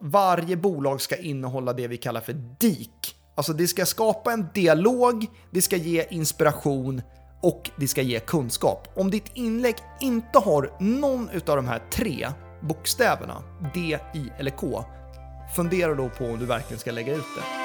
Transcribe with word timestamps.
varje 0.00 0.56
bolag 0.56 1.00
ska 1.00 1.16
innehålla 1.16 1.72
det 1.72 1.88
vi 1.88 1.96
kallar 1.96 2.20
för 2.20 2.32
DIK. 2.32 3.16
Alltså 3.34 3.52
det 3.52 3.68
ska 3.68 3.86
skapa 3.86 4.32
en 4.32 4.48
dialog, 4.54 5.26
det 5.50 5.62
ska 5.62 5.76
ge 5.76 6.06
inspiration 6.10 7.02
och 7.42 7.70
det 7.76 7.88
ska 7.88 8.02
ge 8.02 8.20
kunskap. 8.20 8.88
Om 8.96 9.10
ditt 9.10 9.30
inlägg 9.34 9.76
inte 10.00 10.38
har 10.38 10.72
någon 10.80 11.28
av 11.46 11.56
de 11.56 11.68
här 11.68 11.82
tre 11.90 12.28
bokstäverna, 12.60 13.42
D, 13.74 13.98
I 14.14 14.30
eller 14.38 14.50
K, 14.50 14.84
fundera 15.56 15.94
då 15.94 16.08
på 16.08 16.24
om 16.24 16.38
du 16.38 16.46
verkligen 16.46 16.80
ska 16.80 16.90
lägga 16.90 17.14
ut 17.14 17.24
det. 17.36 17.59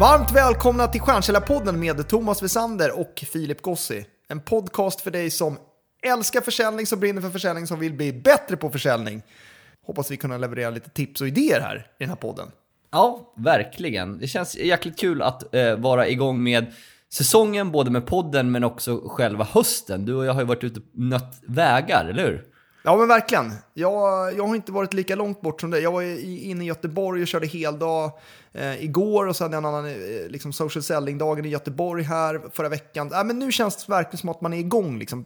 Varmt 0.00 0.32
välkomna 0.32 0.86
till 0.86 1.00
Stjärnkällarpodden 1.00 1.80
med 1.80 2.08
Thomas 2.08 2.42
Wessander 2.42 3.00
och 3.00 3.24
Filip 3.32 3.62
Gossi. 3.62 4.06
En 4.28 4.40
podcast 4.40 5.00
för 5.00 5.10
dig 5.10 5.30
som 5.30 5.58
älskar 6.02 6.40
försäljning, 6.40 6.86
som 6.86 7.00
brinner 7.00 7.20
för 7.20 7.30
försäljning, 7.30 7.66
som 7.66 7.80
vill 7.80 7.92
bli 7.92 8.12
bättre 8.12 8.56
på 8.56 8.70
försäljning. 8.70 9.22
Hoppas 9.86 10.10
vi 10.10 10.16
kunna 10.16 10.38
leverera 10.38 10.70
lite 10.70 10.90
tips 10.90 11.20
och 11.20 11.28
idéer 11.28 11.60
här 11.60 11.76
i 11.76 11.82
den 11.98 12.08
här 12.08 12.16
podden. 12.16 12.48
Ja, 12.90 13.32
verkligen. 13.36 14.18
Det 14.18 14.26
känns 14.26 14.56
jäkligt 14.56 14.98
kul 14.98 15.22
att 15.22 15.54
eh, 15.54 15.76
vara 15.76 16.08
igång 16.08 16.42
med 16.42 16.66
säsongen, 17.12 17.72
både 17.72 17.90
med 17.90 18.06
podden 18.06 18.50
men 18.50 18.64
också 18.64 19.08
själva 19.08 19.44
hösten. 19.44 20.04
Du 20.04 20.14
och 20.14 20.24
jag 20.24 20.32
har 20.32 20.40
ju 20.40 20.46
varit 20.46 20.64
ute 20.64 20.80
och 20.80 20.86
nött 20.92 21.40
vägar, 21.46 22.06
eller 22.10 22.22
hur? 22.22 22.44
Ja 22.88 22.96
men 22.96 23.08
verkligen. 23.08 23.52
Jag, 23.74 24.34
jag 24.36 24.46
har 24.46 24.54
inte 24.54 24.72
varit 24.72 24.94
lika 24.94 25.16
långt 25.16 25.40
bort 25.40 25.60
som 25.60 25.70
dig. 25.70 25.82
Jag 25.82 25.92
var 25.92 26.02
inne 26.02 26.64
i 26.64 26.66
Göteborg 26.66 27.22
och 27.22 27.28
körde 27.28 27.46
heldag 27.46 28.12
eh, 28.52 28.84
igår 28.84 29.26
och 29.26 29.36
så 29.36 29.44
hade 29.44 29.56
jag 29.56 29.60
en 29.60 29.74
annan 29.74 29.86
eh, 29.86 30.28
liksom 30.28 30.52
social 30.52 30.82
selling-dagen 30.82 31.44
i 31.44 31.48
Göteborg 31.48 32.02
här 32.02 32.40
förra 32.52 32.68
veckan. 32.68 33.12
Äh, 33.12 33.24
men 33.24 33.38
nu 33.38 33.52
känns 33.52 33.84
det 33.84 33.92
verkligen 33.92 34.18
som 34.18 34.28
att 34.28 34.40
man 34.40 34.52
är 34.52 34.58
igång. 34.58 34.98
Liksom. 34.98 35.24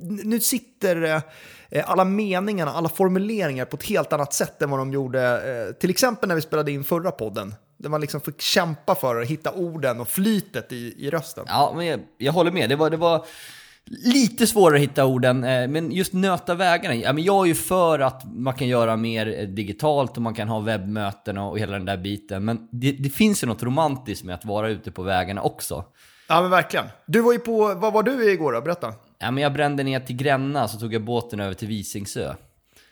Nu 0.00 0.40
sitter 0.40 1.22
eh, 1.70 1.90
alla 1.90 2.04
meningarna, 2.04 2.72
alla 2.72 2.88
formuleringar 2.88 3.64
på 3.64 3.76
ett 3.76 3.86
helt 3.86 4.12
annat 4.12 4.32
sätt 4.32 4.62
än 4.62 4.70
vad 4.70 4.80
de 4.80 4.92
gjorde 4.92 5.22
eh, 5.22 5.74
till 5.74 5.90
exempel 5.90 6.28
när 6.28 6.36
vi 6.36 6.42
spelade 6.42 6.72
in 6.72 6.84
förra 6.84 7.10
podden. 7.10 7.54
Där 7.76 7.88
man 7.88 8.00
liksom 8.00 8.20
fick 8.20 8.40
kämpa 8.40 8.94
för 8.94 9.22
att 9.22 9.28
hitta 9.28 9.52
orden 9.52 10.00
och 10.00 10.08
flytet 10.08 10.72
i, 10.72 11.06
i 11.06 11.10
rösten. 11.10 11.44
Ja, 11.48 11.72
men 11.76 11.86
jag, 11.86 12.00
jag 12.18 12.32
håller 12.32 12.52
med. 12.52 12.68
Det 12.68 12.76
var... 12.76 12.90
Det 12.90 12.96
var 12.96 13.26
Lite 13.90 14.46
svårare 14.46 14.76
att 14.76 14.82
hitta 14.82 15.06
orden, 15.06 15.44
eh, 15.44 15.68
men 15.68 15.92
just 15.92 16.12
nöta 16.12 16.54
vägarna. 16.54 16.94
Ja, 16.94 17.12
men 17.12 17.24
jag 17.24 17.44
är 17.44 17.48
ju 17.48 17.54
för 17.54 17.98
att 17.98 18.22
man 18.34 18.54
kan 18.54 18.68
göra 18.68 18.96
mer 18.96 19.38
eh, 19.38 19.48
digitalt 19.48 20.16
och 20.16 20.22
man 20.22 20.34
kan 20.34 20.48
ha 20.48 20.60
webbmöten 20.60 21.38
och 21.38 21.58
hela 21.58 21.72
den 21.72 21.84
där 21.84 21.96
biten. 21.96 22.44
Men 22.44 22.68
det, 22.70 22.92
det 22.92 23.10
finns 23.10 23.42
ju 23.42 23.46
något 23.46 23.62
romantiskt 23.62 24.24
med 24.24 24.34
att 24.34 24.44
vara 24.44 24.68
ute 24.68 24.90
på 24.90 25.02
vägarna 25.02 25.42
också. 25.42 25.84
Ja 26.28 26.40
men 26.40 26.50
verkligen. 26.50 26.86
Du 27.06 27.20
var 27.20 27.32
ju 27.32 27.38
på, 27.38 27.74
vad 27.74 27.92
var 27.92 28.02
du 28.02 28.32
igår 28.32 28.52
då? 28.52 28.60
Berätta. 28.60 28.92
Ja, 29.18 29.30
men 29.30 29.42
jag 29.42 29.52
brände 29.52 29.82
ner 29.82 30.00
till 30.00 30.16
Gränna 30.16 30.68
så 30.68 30.78
tog 30.78 30.94
jag 30.94 31.04
båten 31.04 31.40
över 31.40 31.54
till 31.54 31.68
Visingsö. 31.68 32.34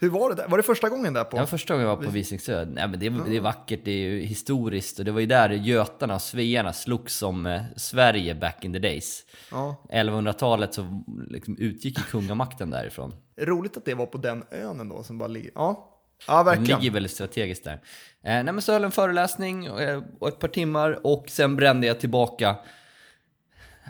Hur 0.03 0.11
var 0.11 0.29
det 0.29 0.35
där? 0.35 0.49
Var 0.49 0.57
det 0.57 0.63
första 0.63 0.89
gången 0.89 1.13
där 1.13 1.25
på? 1.25 1.37
Ja, 1.37 1.47
första 1.47 1.75
gången 1.75 1.89
jag 1.89 1.97
var 1.97 2.05
på 2.05 2.11
Visingsö. 2.11 2.65
Nej, 2.65 2.89
men 2.89 3.01
det, 3.01 3.07
är, 3.07 3.11
det 3.29 3.37
är 3.37 3.41
vackert, 3.41 3.81
det 3.85 3.91
är 3.91 4.21
historiskt 4.21 4.99
och 4.99 5.05
det 5.05 5.11
var 5.13 5.21
ju 5.21 5.27
där 5.27 5.51
götarna 5.51 6.15
och 6.15 6.23
svearna 6.23 6.73
slogs 6.73 7.23
om 7.23 7.47
eh, 7.47 7.63
Sverige 7.77 8.35
back 8.35 8.65
in 8.65 8.73
the 8.73 8.79
days. 8.79 9.25
Ja. 9.51 9.85
1100-talet 9.93 10.75
så 10.75 11.03
liksom 11.29 11.57
utgick 11.59 11.99
kungamakten 11.99 12.71
därifrån. 12.71 13.15
Roligt 13.41 13.77
att 13.77 13.85
det 13.85 13.95
var 13.95 14.07
på 14.07 14.19
den 14.19 14.45
ön 14.51 14.81
ändå 14.81 15.03
som 15.03 15.19
bara 15.19 15.29
ligger... 15.29 15.51
Ja, 15.55 15.89
Ja, 16.27 16.43
verkligen. 16.43 16.69
Den 16.69 16.81
ligger 16.81 16.93
väldigt 16.93 17.13
strategiskt 17.13 17.65
där. 17.65 17.73
Eh, 17.73 17.79
nej, 18.23 18.45
men 18.45 18.63
så 18.63 18.73
höll 18.73 18.85
en 18.85 18.91
föreläsning 18.91 19.71
och, 19.71 19.83
eh, 19.83 20.03
och 20.21 20.29
ett 20.29 20.39
par 20.39 20.49
timmar 20.49 21.07
och 21.07 21.25
sen 21.29 21.57
brände 21.57 21.87
jag 21.87 22.01
tillbaka 22.01 22.57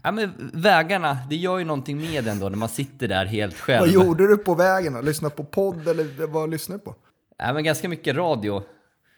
Ja, 0.03 0.13
men 0.13 0.51
vägarna, 0.55 1.19
det 1.31 1.37
gör 1.37 1.59
ju 1.59 1.65
någonting 1.65 2.01
med 2.01 2.29
ändå 2.29 2.49
när 2.49 2.57
man 2.57 2.69
sitter 2.69 3.09
där 3.09 3.25
helt 3.27 3.59
själv. 3.59 3.81
Vad 3.81 4.07
gjorde 4.07 4.29
du 4.29 4.37
på 4.37 4.55
vägen? 4.55 5.05
Lyssnade 5.05 5.35
på 5.35 5.45
podd 5.45 5.89
eller 5.89 6.27
vad 6.27 6.51
lyssnade 6.51 6.79
du 6.79 6.85
på? 6.85 6.95
Ja, 7.39 7.53
men 7.53 7.65
ganska 7.65 7.89
mycket 7.89 8.17
radio. 8.17 8.63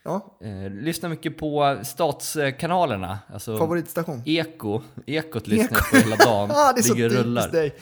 Ja. 0.04 0.38
Eh, 0.40 0.70
lyssnar 0.70 1.10
mycket 1.10 1.38
på 1.38 1.78
statskanalerna. 1.84 3.18
Alltså 3.32 3.58
Favoritstation? 3.58 4.22
Eko. 4.26 4.82
Ekot 5.06 5.46
lyssnar 5.46 5.78
jag 5.78 5.90
på 5.90 5.96
hela 5.96 6.16
dagen. 6.16 6.50
ah, 6.54 6.72
det 6.72 6.80
är 6.80 6.82
så 6.82 6.94
typiskt 6.94 7.20
rullar. 7.20 7.48
dig. 7.48 7.74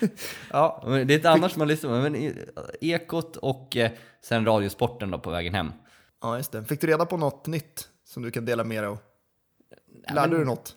ja, 0.50 0.82
det 0.84 0.90
är 0.90 1.10
inte 1.10 1.30
annars 1.30 1.56
man 1.56 1.68
lyssnar 1.68 1.90
på. 1.90 2.10
Men 2.10 2.34
Ekot 2.80 3.36
och 3.36 3.76
eh, 3.76 3.90
sen 4.24 4.46
Radiosporten 4.46 5.10
då 5.10 5.18
på 5.18 5.30
vägen 5.30 5.54
hem. 5.54 5.72
Ja, 6.22 6.36
just 6.36 6.52
det. 6.52 6.64
Fick 6.64 6.80
du 6.80 6.86
reda 6.86 7.06
på 7.06 7.16
något 7.16 7.46
nytt 7.46 7.88
som 8.04 8.22
du 8.22 8.30
kan 8.30 8.44
dela 8.44 8.64
med 8.64 8.82
dig 8.82 8.88
av? 8.88 8.98
Lärde 10.08 10.20
ja, 10.20 10.26
men, 10.26 10.38
du 10.38 10.44
något? 10.44 10.76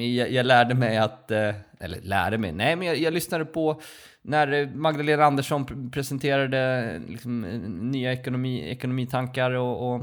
Jag, 0.00 0.32
jag 0.32 0.46
lärde 0.46 0.74
mig 0.74 0.98
att, 0.98 1.30
eh, 1.30 1.54
eller 1.80 2.00
lärde 2.00 2.38
mig, 2.38 2.52
nej 2.52 2.76
men 2.76 2.88
jag, 2.88 2.96
jag 2.96 3.12
lyssnade 3.12 3.44
på 3.44 3.80
när 4.22 4.76
Magdalena 4.76 5.24
Andersson 5.24 5.90
presenterade 5.90 7.00
liksom, 7.08 7.40
nya 7.90 8.12
ekonomi, 8.12 8.70
ekonomitankar 8.70 9.50
och, 9.50 9.94
och, 9.94 10.02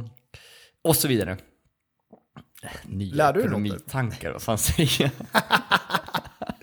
och 0.81 0.95
så 0.95 1.07
vidare. 1.07 1.37
Nya 2.83 3.15
Lärde 3.15 3.39
ekonomitankar, 3.39 4.31
vad 4.31 4.41
fan 4.41 4.57
säger 4.57 5.01
jag? 5.01 5.11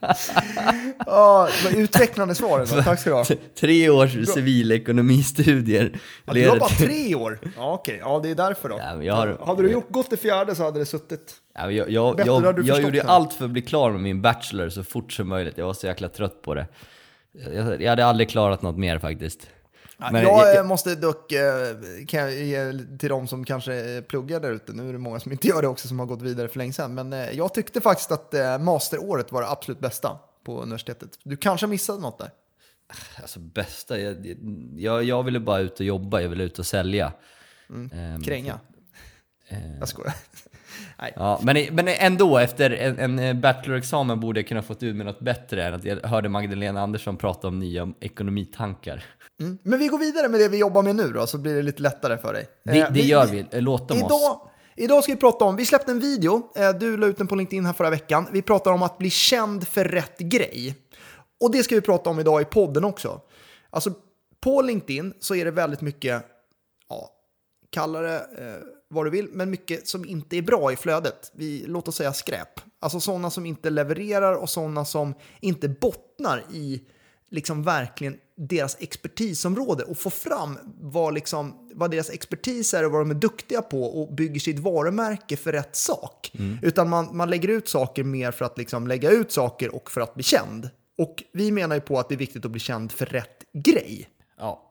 ja, 1.06 1.48
det 1.62 1.70
var 1.70 1.80
utvecklande 1.80 2.34
svar 2.34 2.60
ändå. 2.60 2.82
Tack 2.82 3.00
ska 3.00 3.10
du 3.10 3.16
ha. 3.16 3.24
Tre 3.60 3.90
års 3.90 4.28
civilekonomistudier. 4.28 6.00
Ja, 6.24 6.32
det 6.32 6.48
var 6.48 6.58
bara 6.58 6.68
tre 6.68 7.14
år? 7.14 7.38
Ja, 7.56 7.72
okej. 7.72 7.98
Ja, 8.00 8.20
det 8.22 8.30
är 8.30 8.34
därför 8.34 8.68
då. 8.68 8.80
Ja, 9.02 9.14
har, 9.14 9.46
hade 9.46 9.62
du 9.62 9.70
gjort, 9.70 9.90
gått 9.90 10.10
det 10.10 10.16
fjärde 10.16 10.54
så 10.54 10.64
hade 10.64 10.78
det 10.78 10.86
suttit... 10.86 11.34
Ja, 11.54 11.70
jag 11.70 11.90
jag, 11.90 12.20
jag, 12.26 12.64
jag 12.64 12.82
gjorde 12.82 13.00
här. 13.00 13.08
allt 13.08 13.32
för 13.32 13.44
att 13.44 13.50
bli 13.50 13.62
klar 13.62 13.90
med 13.90 14.00
min 14.00 14.22
bachelor 14.22 14.68
så 14.68 14.84
fort 14.84 15.12
som 15.12 15.28
möjligt. 15.28 15.58
Jag 15.58 15.66
var 15.66 15.74
så 15.74 15.86
jäkla 15.86 16.08
trött 16.08 16.42
på 16.42 16.54
det. 16.54 16.66
Jag, 17.54 17.82
jag 17.82 17.90
hade 17.90 18.06
aldrig 18.06 18.30
klarat 18.30 18.62
något 18.62 18.78
mer 18.78 18.98
faktiskt. 18.98 19.48
Men, 19.96 20.22
jag, 20.22 20.54
jag, 20.54 20.66
måste 20.66 20.94
dock, 20.94 21.32
eh, 21.32 21.76
kan 22.08 22.20
jag 22.20 22.32
ge 22.32 22.72
till 22.98 23.08
de 23.08 23.26
som 23.26 23.44
kanske 23.44 24.02
pluggar 24.08 24.40
där 24.40 24.52
ute, 24.52 24.72
nu 24.72 24.88
är 24.88 24.92
det 24.92 24.98
många 24.98 25.20
som 25.20 25.32
inte 25.32 25.48
gör 25.48 25.62
det 25.62 25.68
också 25.68 25.88
som 25.88 25.98
har 25.98 26.06
gått 26.06 26.22
vidare 26.22 26.48
för 26.48 26.58
länge 26.58 26.72
sedan, 26.72 26.94
men 26.94 27.12
eh, 27.12 27.30
jag 27.30 27.54
tyckte 27.54 27.80
faktiskt 27.80 28.12
att 28.12 28.34
eh, 28.34 28.58
masteråret 28.58 29.32
var 29.32 29.42
det 29.42 29.48
absolut 29.48 29.80
bästa 29.80 30.18
på 30.44 30.62
universitetet. 30.62 31.10
Du 31.22 31.36
kanske 31.36 31.66
missade 31.66 32.00
något 32.00 32.18
där? 32.18 32.30
Alltså 33.22 33.40
bästa, 33.40 34.00
jag, 34.00 34.36
jag, 34.76 35.04
jag 35.04 35.22
ville 35.22 35.40
bara 35.40 35.58
ut 35.58 35.80
och 35.80 35.86
jobba, 35.86 36.20
jag 36.20 36.28
ville 36.28 36.44
ut 36.44 36.58
och 36.58 36.66
sälja. 36.66 37.12
Mm. 37.70 38.14
Um, 38.14 38.22
Kränga. 38.22 38.60
Uh, 39.52 39.78
jag 39.78 39.88
skojar. 39.88 40.14
Nej. 40.98 41.12
Ja, 41.16 41.40
men, 41.42 41.74
men 41.74 41.88
ändå, 41.88 42.38
efter 42.38 42.70
en, 42.70 43.18
en 43.18 43.40
bachelorexamen 43.40 44.20
borde 44.20 44.40
jag 44.40 44.48
kunna 44.48 44.62
fått 44.62 44.82
ut 44.82 44.96
med 44.96 45.06
något 45.06 45.20
bättre 45.20 45.64
än 45.64 45.74
att 45.74 45.84
jag 45.84 45.96
hörde 46.02 46.28
Magdalena 46.28 46.80
Andersson 46.80 47.16
prata 47.16 47.48
om 47.48 47.58
nya 47.58 47.92
ekonomitankar. 48.00 49.04
Mm. 49.40 49.58
Men 49.62 49.78
vi 49.78 49.86
går 49.86 49.98
vidare 49.98 50.28
med 50.28 50.40
det 50.40 50.48
vi 50.48 50.58
jobbar 50.58 50.82
med 50.82 50.96
nu 50.96 51.12
då, 51.12 51.26
så 51.26 51.38
blir 51.38 51.54
det 51.54 51.62
lite 51.62 51.82
lättare 51.82 52.18
för 52.18 52.32
dig. 52.32 52.46
Det, 52.64 52.78
eh, 52.80 52.86
det 52.92 53.00
vi, 53.00 53.06
gör 53.06 53.26
vi, 53.26 53.60
låt 53.60 53.88
dem 53.88 53.98
idag, 53.98 54.12
oss. 54.12 54.38
Idag 54.76 55.02
ska 55.02 55.12
vi 55.12 55.18
prata 55.18 55.44
om, 55.44 55.56
vi 55.56 55.66
släppte 55.66 55.92
en 55.92 56.00
video, 56.00 56.52
eh, 56.56 56.70
du 56.70 56.96
la 56.96 57.06
ut 57.06 57.18
den 57.18 57.26
på 57.26 57.34
LinkedIn 57.34 57.66
här 57.66 57.72
förra 57.72 57.90
veckan. 57.90 58.26
Vi 58.32 58.42
pratar 58.42 58.72
om 58.72 58.82
att 58.82 58.98
bli 58.98 59.10
känd 59.10 59.68
för 59.68 59.84
rätt 59.84 60.18
grej. 60.18 60.74
Och 61.40 61.52
det 61.52 61.62
ska 61.62 61.74
vi 61.74 61.80
prata 61.80 62.10
om 62.10 62.20
idag 62.20 62.42
i 62.42 62.44
podden 62.44 62.84
också. 62.84 63.20
Alltså 63.70 63.90
på 64.40 64.62
LinkedIn 64.62 65.14
så 65.20 65.34
är 65.34 65.44
det 65.44 65.50
väldigt 65.50 65.80
mycket, 65.80 66.26
ja, 66.88 67.10
kalla 67.70 68.00
det 68.00 68.16
eh, 68.16 68.75
vad 68.96 69.06
du 69.06 69.10
vill, 69.10 69.28
men 69.32 69.50
mycket 69.50 69.88
som 69.88 70.04
inte 70.04 70.36
är 70.36 70.42
bra 70.42 70.72
i 70.72 70.76
flödet. 70.76 71.32
Vi, 71.34 71.64
låt 71.66 71.88
oss 71.88 71.96
säga 71.96 72.12
skräp. 72.12 72.60
Alltså 72.80 73.00
sådana 73.00 73.30
som 73.30 73.46
inte 73.46 73.70
levererar 73.70 74.34
och 74.34 74.50
sådana 74.50 74.84
som 74.84 75.14
inte 75.40 75.68
bottnar 75.68 76.44
i 76.52 76.82
liksom 77.30 77.62
verkligen 77.62 78.16
deras 78.36 78.76
expertisområde 78.80 79.84
och 79.84 79.98
få 79.98 80.10
fram 80.10 80.58
vad, 80.80 81.14
liksom, 81.14 81.68
vad 81.74 81.90
deras 81.90 82.10
expertis 82.10 82.74
är 82.74 82.84
och 82.84 82.92
vad 82.92 83.00
de 83.00 83.10
är 83.10 83.14
duktiga 83.14 83.62
på 83.62 83.82
och 83.82 84.14
bygger 84.14 84.40
sitt 84.40 84.58
varumärke 84.58 85.36
för 85.36 85.52
rätt 85.52 85.76
sak. 85.76 86.30
Mm. 86.34 86.58
Utan 86.62 86.88
man, 86.88 87.16
man 87.16 87.30
lägger 87.30 87.48
ut 87.48 87.68
saker 87.68 88.04
mer 88.04 88.32
för 88.32 88.44
att 88.44 88.58
liksom 88.58 88.86
lägga 88.86 89.10
ut 89.10 89.32
saker 89.32 89.74
och 89.74 89.90
för 89.90 90.00
att 90.00 90.14
bli 90.14 90.22
känd. 90.22 90.70
Och 90.98 91.22
vi 91.32 91.52
menar 91.52 91.76
ju 91.76 91.80
på 91.80 91.98
att 91.98 92.08
det 92.08 92.14
är 92.14 92.18
viktigt 92.18 92.44
att 92.44 92.50
bli 92.50 92.60
känd 92.60 92.92
för 92.92 93.06
rätt 93.06 93.44
grej. 93.52 94.08
Ja, 94.38 94.65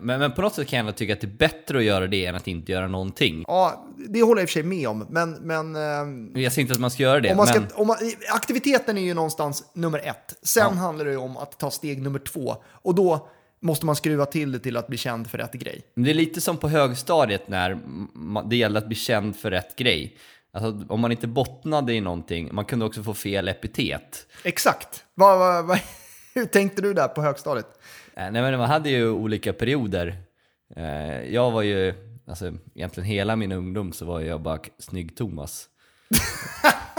men, 0.00 0.20
men 0.20 0.32
på 0.32 0.42
något 0.42 0.54
sätt 0.54 0.68
kan 0.68 0.76
jag 0.76 0.80
ändå 0.86 0.92
tycka 0.92 1.12
att 1.12 1.20
det 1.20 1.26
är 1.26 1.36
bättre 1.36 1.78
att 1.78 1.84
göra 1.84 2.06
det 2.06 2.26
än 2.26 2.34
att 2.34 2.48
inte 2.48 2.72
göra 2.72 2.88
någonting. 2.88 3.44
Ja, 3.46 3.86
det 4.08 4.22
håller 4.22 4.40
jag 4.40 4.42
i 4.42 4.46
och 4.46 4.48
för 4.48 4.52
sig 4.52 4.62
med 4.62 4.88
om. 4.88 5.06
Men, 5.10 5.32
men, 5.32 5.76
eh, 5.76 6.42
jag 6.42 6.52
säger 6.52 6.60
inte 6.60 6.74
att 6.74 6.80
man 6.80 6.90
ska 6.90 7.02
göra 7.02 7.20
det. 7.20 7.30
Om 7.30 7.36
man 7.36 7.46
ska, 7.46 7.62
om 7.74 7.86
man, 7.86 7.96
aktiviteten 8.28 8.98
är 8.98 9.02
ju 9.02 9.14
någonstans 9.14 9.64
nummer 9.74 9.98
ett. 9.98 10.38
Sen 10.42 10.66
ja. 10.70 10.80
handlar 10.80 11.04
det 11.04 11.10
ju 11.10 11.16
om 11.16 11.36
att 11.36 11.58
ta 11.58 11.70
steg 11.70 12.02
nummer 12.02 12.18
två. 12.18 12.56
Och 12.66 12.94
då 12.94 13.28
måste 13.60 13.86
man 13.86 13.96
skruva 13.96 14.26
till 14.26 14.52
det 14.52 14.58
till 14.58 14.76
att 14.76 14.86
bli 14.86 14.98
känd 14.98 15.30
för 15.30 15.38
rätt 15.38 15.52
grej. 15.52 15.82
Men 15.94 16.04
Det 16.04 16.10
är 16.10 16.14
lite 16.14 16.40
som 16.40 16.56
på 16.56 16.68
högstadiet 16.68 17.48
när 17.48 17.78
det 18.48 18.56
gällde 18.56 18.78
att 18.78 18.86
bli 18.86 18.96
känd 18.96 19.36
för 19.36 19.50
rätt 19.50 19.76
grej. 19.76 20.16
Alltså, 20.52 20.86
om 20.92 21.00
man 21.00 21.12
inte 21.12 21.26
bottnade 21.26 21.92
i 21.92 22.00
någonting, 22.00 22.48
man 22.52 22.64
kunde 22.64 22.84
också 22.84 23.02
få 23.02 23.14
fel 23.14 23.48
epitet. 23.48 24.26
Exakt. 24.42 25.04
Vad, 25.14 25.38
vad, 25.38 25.64
vad, 25.64 25.80
hur 26.34 26.46
tänkte 26.46 26.82
du 26.82 26.94
där 26.94 27.08
på 27.08 27.22
högstadiet? 27.22 27.66
Eh, 28.14 28.30
Nej 28.30 28.42
men 28.42 28.58
man 28.58 28.68
hade 28.70 28.90
ju 28.90 29.08
olika 29.10 29.52
perioder. 29.52 30.16
Eh, 30.76 31.22
Jag 31.34 31.50
var 31.50 31.62
ju, 31.62 31.94
alltså 32.26 32.52
egentligen 32.74 33.06
hela 33.06 33.36
min 33.36 33.52
ungdom 33.52 33.92
så 33.92 34.04
var 34.04 34.20
jag 34.20 34.40
bara 34.40 34.58
Snygg-Thomas. 34.78 35.66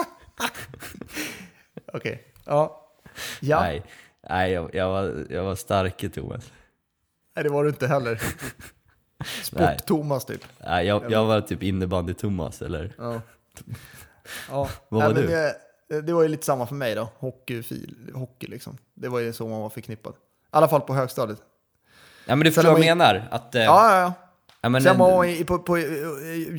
Okej. 1.94 2.24
Ja. 2.46 2.88
Ja. 3.42 3.60
Nej. 3.62 3.80
Nej, 3.80 3.84
nej 4.30 4.52
jag, 4.52 4.76
jag, 4.76 4.90
var, 4.90 5.26
jag 5.30 5.44
var 5.44 5.56
starke 5.56 6.10
Thomas. 6.10 6.52
det 7.34 7.50
var 7.50 7.64
du 7.64 7.70
inte 7.70 7.88
heller. 7.88 8.22
Nej. 9.52 9.78
Sport-Thomas 9.78 10.26
typ. 10.26 10.46
Nej, 10.66 10.86
jag, 10.88 11.12
jag 11.12 11.26
var 11.26 11.42
typ 11.42 11.62
innebandy-Thomas 11.64 12.66
eller? 12.66 12.94
Ja. 12.98 13.22
ja. 14.50 14.70
Vad 14.90 15.00
Nej, 15.04 15.08
var 15.08 15.14
men 15.14 15.22
du? 15.22 15.28
Det, 15.28 15.56
det 16.02 16.14
var 16.14 16.22
ju 16.22 16.28
lite 16.28 16.46
samma 16.46 16.68
för 16.68 16.76
mig 16.76 16.96
då. 16.96 17.10
Hockeyfil, 17.18 18.12
hockey 18.14 18.48
liksom. 18.48 18.78
Det 18.94 19.10
var 19.10 19.20
ju 19.20 19.34
så 19.34 19.48
man 19.48 19.62
var 19.62 19.70
förknippad. 19.70 20.14
I 20.54 20.58
alla 20.58 20.68
fall 20.68 20.82
på 20.82 20.94
högstadiet. 20.94 21.40
Ja 22.26 22.36
men 22.36 22.46
du 22.46 22.52
förstår 22.52 22.72
vad 22.72 22.80
jag 22.80 22.98
menar? 22.98 23.28
Att, 23.32 23.56
eh, 23.56 23.62
Ja, 23.64 23.92
ja, 23.92 24.00
ja. 24.02 24.14
ja, 24.62 24.70
men, 24.70 24.82
Sen 24.82 24.92
eh, 24.92 24.98
var 25.00 25.26
i, 25.26 25.44
på, 25.44 25.60
på 25.60 25.78
eh, 25.78 25.84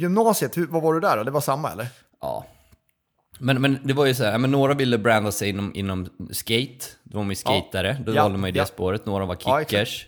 gymnasiet, 0.01 0.57
hur, 0.57 0.67
vad 0.67 0.83
var 0.83 0.95
du 0.95 1.01
där 1.01 1.17
då? 1.17 1.23
Det 1.23 1.31
var 1.31 1.41
samma 1.41 1.73
eller? 1.73 1.87
Ja. 2.21 2.47
Men, 3.39 3.63
men 3.63 3.79
det 3.85 3.93
var 3.93 4.07
ju 4.07 4.15
så 4.15 4.25
här, 4.25 4.33
ja, 4.33 4.39
men 4.39 4.51
några 4.51 4.75
ville 4.75 4.99
branda 4.99 5.33
sig 5.33 5.49
inom, 5.49 5.71
inom 5.75 6.09
skate, 6.31 6.85
då 7.03 7.17
var 7.19 7.25
man 7.25 7.31
ju 7.31 7.35
skatare, 7.37 7.97
då 8.07 8.15
Ja. 8.15 8.23
valde 8.23 8.39
man 8.39 8.49
ju 8.49 8.53
det 8.53 8.59
Ja. 8.59 8.67
spåret. 8.67 9.07
Några 9.07 9.25
var 9.27 9.37
Ja, 9.45 9.61
exakt. 9.61 9.71
kickers, 9.71 10.07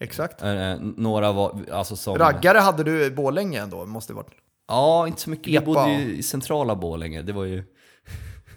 Exakt. 0.00 0.42
eh, 0.42 0.74
några 0.80 1.32
var 1.32 1.58
alltså 1.72 1.96
som... 1.96 2.18
Raggare 2.18 2.58
hade 2.58 2.84
du 2.84 3.04
i 3.04 3.10
Borlänge 3.10 3.60
ändå, 3.62 3.86
måste 3.86 4.12
det 4.12 4.16
varit. 4.16 4.30
Ja, 4.68 5.06
inte 5.06 5.20
så 5.20 5.30
mycket. 5.30 5.46
Vi 5.46 5.56
Epa. 5.56 5.64
bodde 5.64 5.92
ju 5.92 6.16
i 6.16 6.22
centrala 6.22 6.74
Borlänge. 6.76 7.22
Det 7.22 7.32
var 7.32 7.44
ju... 7.44 7.56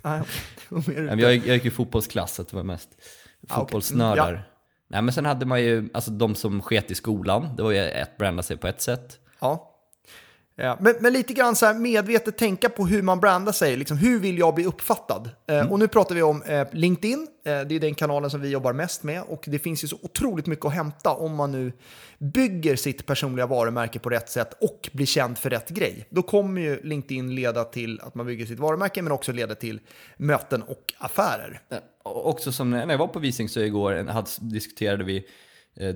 Nej, 0.01 0.21
det 0.69 0.75
var 0.75 0.83
mer 0.87 0.95
Nej, 0.95 1.03
men 1.05 1.19
Jag, 1.19 1.33
jag 1.35 1.55
gick 1.55 1.65
ju 1.65 1.71
fotbollsklass, 1.71 2.33
så 2.35 2.43
det 2.43 2.53
var 2.53 2.63
mest 2.63 2.89
okej. 3.43 3.55
fotbollsnördar. 3.57 4.49
Nej, 4.93 5.01
men 5.01 5.13
sen 5.13 5.25
hade 5.25 5.45
man 5.45 5.61
ju, 5.61 5.89
alltså 5.93 6.11
de 6.11 6.35
som 6.35 6.61
sket 6.61 6.91
i 6.91 6.95
skolan, 6.95 7.49
det 7.55 7.63
var 7.63 7.71
ju 7.71 7.77
ett 7.79 8.17
branda 8.17 8.43
sig 8.43 8.57
på 8.57 8.67
ett 8.67 8.81
sätt. 8.81 9.19
Ja. 9.39 9.72
Ja, 10.55 10.77
men, 10.81 10.95
men 10.99 11.13
lite 11.13 11.33
grann 11.33 11.55
så 11.55 11.73
medvetet 11.73 12.37
tänka 12.37 12.69
på 12.69 12.85
hur 12.87 13.01
man 13.01 13.19
brandar 13.19 13.51
sig. 13.51 13.75
Liksom, 13.77 13.97
hur 13.97 14.19
vill 14.19 14.37
jag 14.37 14.55
bli 14.55 14.65
uppfattad? 14.65 15.29
Eh, 15.47 15.71
Och 15.71 15.79
nu 15.79 15.87
pratar 15.87 16.15
vi 16.15 16.21
om 16.21 16.41
eh, 16.43 16.67
LinkedIn. 16.71 17.27
Eh, 17.45 17.61
det 17.61 17.75
är 17.75 17.79
den 17.79 17.95
kanalen 17.95 18.29
som 18.29 18.41
vi 18.41 18.49
jobbar 18.49 18.73
mest 18.73 19.03
med. 19.03 19.21
Och 19.27 19.43
det 19.47 19.59
finns 19.59 19.83
ju 19.83 19.87
så 19.87 19.97
otroligt 20.01 20.45
mycket 20.45 20.65
att 20.65 20.73
hämta 20.73 21.13
om 21.13 21.35
man 21.35 21.51
nu 21.51 21.71
bygger 22.19 22.75
sitt 22.75 23.05
personliga 23.05 23.45
varumärke 23.45 23.99
på 23.99 24.09
rätt 24.09 24.29
sätt 24.29 24.53
och 24.61 24.89
blir 24.93 25.05
känd 25.05 25.37
för 25.37 25.49
rätt 25.49 25.69
grej. 25.69 26.07
Då 26.09 26.21
kommer 26.21 26.61
ju 26.61 26.81
LinkedIn 26.83 27.35
leda 27.35 27.63
till 27.63 27.99
att 28.01 28.15
man 28.15 28.25
bygger 28.25 28.45
sitt 28.45 28.59
varumärke 28.59 29.01
men 29.01 29.11
också 29.11 29.31
leda 29.31 29.55
till 29.55 29.79
möten 30.17 30.61
och 30.61 30.93
affärer. 30.97 31.61
Och 32.03 32.29
Också 32.29 32.51
som 32.51 32.69
när 32.69 32.89
jag 32.89 32.97
var 32.97 33.07
på 33.07 33.19
Visingsö 33.19 33.61
igår 33.61 34.07
hade, 34.07 34.29
diskuterade 34.41 35.03
vi 35.03 35.25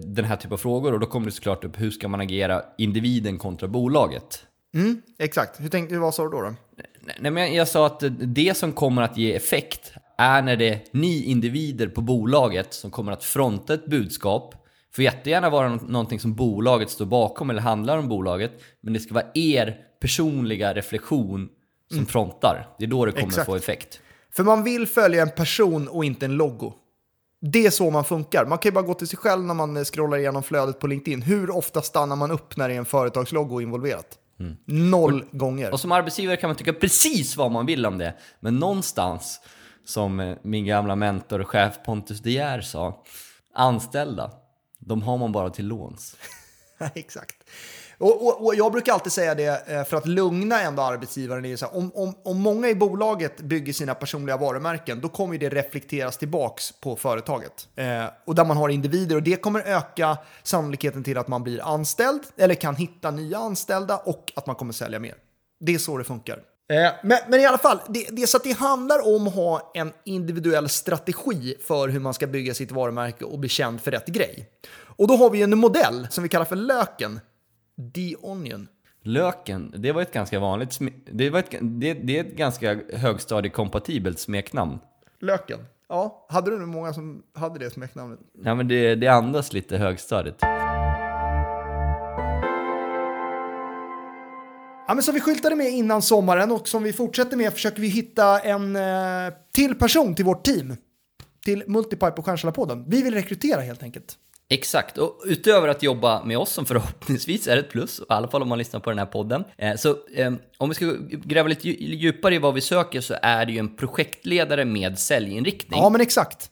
den 0.03 0.25
här 0.25 0.35
typen 0.35 0.53
av 0.53 0.57
frågor 0.57 0.93
och 0.93 0.99
då 0.99 1.07
kom 1.07 1.25
det 1.25 1.31
såklart 1.31 1.63
upp 1.63 1.79
hur 1.79 1.91
ska 1.91 2.07
man 2.07 2.21
agera 2.21 2.63
individen 2.77 3.37
kontra 3.37 3.67
bolaget. 3.67 4.46
Mm, 4.75 5.01
exakt. 5.19 5.61
Hur 5.61 5.69
tänkte 5.69 5.95
du? 5.95 5.99
Vad 5.99 6.13
sa 6.15 6.23
du 6.23 6.29
då? 6.29 6.41
då? 6.41 6.53
Nej, 7.19 7.31
men 7.31 7.53
jag 7.53 7.67
sa 7.67 7.85
att 7.85 8.03
det 8.19 8.57
som 8.57 8.73
kommer 8.73 9.01
att 9.01 9.17
ge 9.17 9.35
effekt 9.35 9.91
är 10.17 10.41
när 10.41 10.55
det 10.57 10.69
är 10.69 10.83
ni 10.91 11.23
individer 11.23 11.87
på 11.87 12.01
bolaget 12.01 12.73
som 12.73 12.91
kommer 12.91 13.11
att 13.11 13.23
fronta 13.23 13.73
ett 13.73 13.85
budskap. 13.85 14.55
Får 14.95 15.03
jättegärna 15.03 15.49
vara 15.49 15.69
nå- 15.69 15.81
någonting 15.87 16.19
som 16.19 16.35
bolaget 16.35 16.89
står 16.89 17.05
bakom 17.05 17.49
eller 17.49 17.61
handlar 17.61 17.97
om 17.97 18.07
bolaget, 18.09 18.51
men 18.81 18.93
det 18.93 18.99
ska 18.99 19.13
vara 19.13 19.25
er 19.33 19.77
personliga 20.01 20.73
reflektion 20.73 21.49
som 21.93 22.05
frontar. 22.05 22.67
Det 22.79 22.85
är 22.85 22.89
då 22.89 23.05
det 23.05 23.11
kommer 23.11 23.27
Exakt. 23.27 23.45
få 23.45 23.55
effekt. 23.55 23.99
För 24.35 24.43
man 24.43 24.63
vill 24.63 24.87
följa 24.87 25.21
en 25.21 25.29
person 25.29 25.87
och 25.87 26.05
inte 26.05 26.25
en 26.25 26.33
logo. 26.33 26.73
Det 27.41 27.65
är 27.65 27.69
så 27.69 27.89
man 27.91 28.05
funkar. 28.05 28.45
Man 28.45 28.57
kan 28.57 28.69
ju 28.69 28.73
bara 28.73 28.85
gå 28.85 28.93
till 28.93 29.07
sig 29.07 29.17
själv 29.19 29.43
när 29.43 29.53
man 29.53 29.77
eh, 29.77 29.83
scrollar 29.83 30.17
igenom 30.17 30.43
flödet 30.43 30.79
på 30.79 30.87
LinkedIn. 30.87 31.21
Hur 31.21 31.49
ofta 31.57 31.81
stannar 31.81 32.15
man 32.15 32.31
upp 32.31 32.57
när 32.57 32.67
det 32.69 32.73
är 32.75 32.77
en 32.79 32.85
företagslogo 32.85 33.61
involverat? 33.61 34.17
Noll 34.65 35.25
gånger. 35.31 35.71
Och 35.71 35.79
som 35.79 35.91
arbetsgivare 35.91 36.37
kan 36.37 36.49
man 36.49 36.57
tycka 36.57 36.73
precis 36.73 37.37
vad 37.37 37.51
man 37.51 37.65
vill 37.65 37.85
om 37.85 37.97
det, 37.97 38.13
men 38.39 38.59
någonstans, 38.59 39.39
som 39.85 40.19
eh, 40.19 40.37
min 40.41 40.65
gamla 40.65 40.95
mentor 40.95 41.41
och 41.41 41.47
chef 41.47 41.83
Pontus 41.85 42.19
De 42.19 42.31
Geer 42.31 42.61
sa, 42.61 43.03
anställda, 43.53 44.31
de 44.79 45.01
har 45.01 45.17
man 45.17 45.31
bara 45.31 45.49
till 45.49 45.67
låns. 45.67 46.15
Exakt. 46.93 47.35
Och, 47.99 48.27
och, 48.27 48.45
och 48.45 48.55
jag 48.55 48.71
brukar 48.71 48.93
alltid 48.93 49.11
säga 49.11 49.35
det 49.35 49.67
eh, 49.67 49.83
för 49.83 49.97
att 49.97 50.07
lugna 50.07 50.61
ändå 50.61 50.81
arbetsgivaren. 50.81 51.45
Är 51.45 51.55
så 51.55 51.65
här, 51.65 51.77
om, 51.77 51.91
om, 51.95 52.15
om 52.23 52.37
många 52.37 52.69
i 52.69 52.75
bolaget 52.75 53.41
bygger 53.41 53.73
sina 53.73 53.95
personliga 53.95 54.37
varumärken, 54.37 55.01
då 55.01 55.09
kommer 55.09 55.37
det 55.37 55.49
reflekteras 55.49 56.17
tillbaks 56.17 56.71
på 56.71 56.95
företaget. 56.95 57.67
Eh, 57.75 58.05
och 58.25 58.35
där 58.35 58.45
man 58.45 58.57
har 58.57 58.69
individer 58.69 59.15
och 59.15 59.23
det 59.23 59.35
kommer 59.35 59.61
öka 59.61 60.17
sannolikheten 60.43 61.03
till 61.03 61.17
att 61.17 61.27
man 61.27 61.43
blir 61.43 61.61
anställd 61.73 62.21
eller 62.37 62.55
kan 62.55 62.75
hitta 62.75 63.11
nya 63.11 63.37
anställda 63.37 63.97
och 63.97 64.31
att 64.35 64.47
man 64.47 64.55
kommer 64.55 64.73
sälja 64.73 64.99
mer. 64.99 65.15
Det 65.59 65.73
är 65.73 65.77
så 65.77 65.97
det 65.97 66.03
funkar. 66.03 66.39
Eh, 66.69 66.91
Men, 67.03 67.17
men 67.27 67.39
i 67.39 67.45
alla 67.45 67.57
fall, 67.57 67.79
det, 67.87 68.07
det 68.11 68.21
är 68.21 68.27
så 68.27 68.37
att 68.37 68.43
det 68.43 68.57
handlar 68.57 69.15
om 69.15 69.27
att 69.27 69.35
ha 69.35 69.71
en 69.73 69.93
individuell 70.03 70.69
strategi 70.69 71.55
för 71.67 71.89
hur 71.89 71.99
man 71.99 72.13
ska 72.13 72.27
bygga 72.27 72.53
sitt 72.53 72.71
varumärke 72.71 73.25
och 73.25 73.39
bli 73.39 73.49
känd 73.49 73.81
för 73.81 73.91
rätt 73.91 74.07
grej. 74.07 74.49
Och 74.97 75.07
då 75.07 75.15
har 75.15 75.29
vi 75.29 75.41
en 75.41 75.57
modell 75.57 76.07
som 76.11 76.23
vi 76.23 76.29
kallar 76.29 76.45
för 76.45 76.55
löken, 76.55 77.19
The 77.95 78.15
Onion. 78.21 78.67
Löken, 79.01 79.73
det 79.77 79.91
var 79.91 80.01
ett 80.01 80.13
ganska 80.13 80.39
vanligt, 80.39 80.79
det, 81.11 81.29
var 81.29 81.39
ett, 81.39 81.55
det, 81.61 81.93
det 81.93 82.17
är 82.17 82.23
ett 82.23 82.35
ganska 82.35 82.79
högstadiekompatibelt 82.93 84.19
smeknamn. 84.19 84.79
Löken. 85.19 85.59
Ja, 85.89 86.25
hade 86.29 86.51
du 86.51 86.59
nu 86.59 86.65
många 86.65 86.93
som 86.93 87.23
hade 87.33 87.59
det 87.59 87.69
smeknamnet? 87.69 88.19
Ja 88.43 88.55
men 88.55 88.67
det, 88.67 88.95
det 88.95 89.07
andas 89.07 89.53
lite 89.53 89.77
högstadiet. 89.77 90.35
Ja, 94.87 94.93
men 94.93 95.03
som 95.03 95.13
vi 95.13 95.21
skyltade 95.21 95.55
med 95.55 95.71
innan 95.71 96.01
sommaren 96.01 96.51
och 96.51 96.67
som 96.67 96.83
vi 96.83 96.93
fortsätter 96.93 97.37
med 97.37 97.53
försöker 97.53 97.81
vi 97.81 97.87
hitta 97.87 98.39
en 98.39 98.75
eh, 98.75 99.33
till 99.51 99.75
person 99.75 100.15
till 100.15 100.25
vårt 100.25 100.45
team. 100.45 100.75
Till 101.45 101.63
Multipipe 101.67 102.13
och 102.17 102.25
Stjärnsala-podden. 102.25 102.85
Vi 102.87 103.01
vill 103.01 103.13
rekrytera 103.13 103.61
helt 103.61 103.83
enkelt. 103.83 104.17
Exakt, 104.49 104.97
och 104.97 105.21
utöver 105.25 105.67
att 105.67 105.83
jobba 105.83 106.23
med 106.23 106.37
oss 106.37 106.51
som 106.51 106.65
förhoppningsvis 106.65 107.47
är 107.47 107.57
ett 107.57 107.69
plus, 107.69 107.99
i 107.99 108.03
alla 108.07 108.27
fall 108.27 108.41
om 108.41 108.49
man 108.49 108.57
lyssnar 108.57 108.79
på 108.79 108.89
den 108.89 108.99
här 108.99 109.05
podden, 109.05 109.43
eh, 109.57 109.75
så 109.75 109.89
eh, 110.15 110.33
om 110.57 110.69
vi 110.69 110.75
ska 110.75 110.93
gräva 111.09 111.47
lite 111.47 111.67
dju- 111.67 111.95
djupare 111.95 112.35
i 112.35 112.37
vad 112.37 112.53
vi 112.53 112.61
söker 112.61 113.01
så 113.01 113.15
är 113.21 113.45
det 113.45 113.51
ju 113.51 113.59
en 113.59 113.75
projektledare 113.75 114.65
med 114.65 114.99
säljinriktning. 114.99 115.79
Ja, 115.79 115.89
men 115.89 116.01
exakt. 116.01 116.49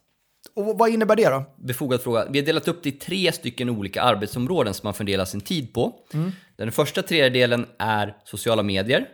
Och 0.56 0.78
vad 0.78 0.90
innebär 0.90 1.16
det 1.16 1.30
då? 1.30 1.44
Befogad 1.58 2.02
fråga. 2.02 2.26
Vi 2.30 2.40
har 2.40 2.46
delat 2.46 2.68
upp 2.68 2.84
det 2.84 2.90
i 2.90 2.92
tre 2.92 3.32
stycken 3.32 3.70
olika 3.70 4.02
arbetsområden 4.02 4.74
som 4.74 4.88
man 4.88 4.94
fördelar 4.94 5.26
sin 5.26 5.42
tid 5.42 5.74
på. 5.74 5.94
Den 6.58 6.72
första 6.72 7.02
tredjedelen 7.02 7.66
är 7.80 8.16
sociala 8.26 8.64
medier. 8.64 9.06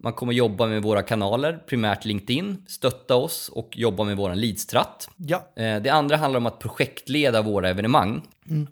Man 0.00 0.12
kommer 0.12 0.32
jobba 0.32 0.66
med 0.66 0.82
våra 0.82 1.02
kanaler, 1.02 1.52
primärt 1.66 2.04
LinkedIn, 2.04 2.64
stötta 2.68 3.14
oss 3.16 3.48
och 3.48 3.68
jobba 3.76 4.04
med 4.04 4.16
vår 4.16 4.34
leadstratt. 4.34 5.08
Ja, 5.16 5.36
Eh, 5.56 5.82
Det 5.82 5.90
andra 5.90 6.16
handlar 6.16 6.38
om 6.38 6.46
att 6.46 6.58
projektleda 6.58 7.42
våra 7.42 7.68
evenemang. 7.68 8.22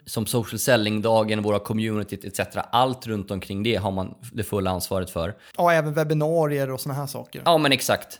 Som 0.05 0.25
social 0.25 0.59
selling-dagen, 0.59 1.41
våra 1.41 1.59
communityt 1.59 2.25
etc. 2.25 2.39
Allt 2.71 3.07
runt 3.07 3.31
omkring 3.31 3.63
det 3.63 3.75
har 3.75 3.91
man 3.91 4.15
det 4.31 4.43
fulla 4.43 4.71
ansvaret 4.71 5.09
för. 5.09 5.35
ja 5.57 5.73
även 5.73 5.93
webbinarier 5.93 6.71
och 6.71 6.81
sådana 6.81 6.99
här 6.99 7.07
saker. 7.07 7.41
Ja, 7.45 7.57
men 7.57 7.71
exakt. 7.71 8.19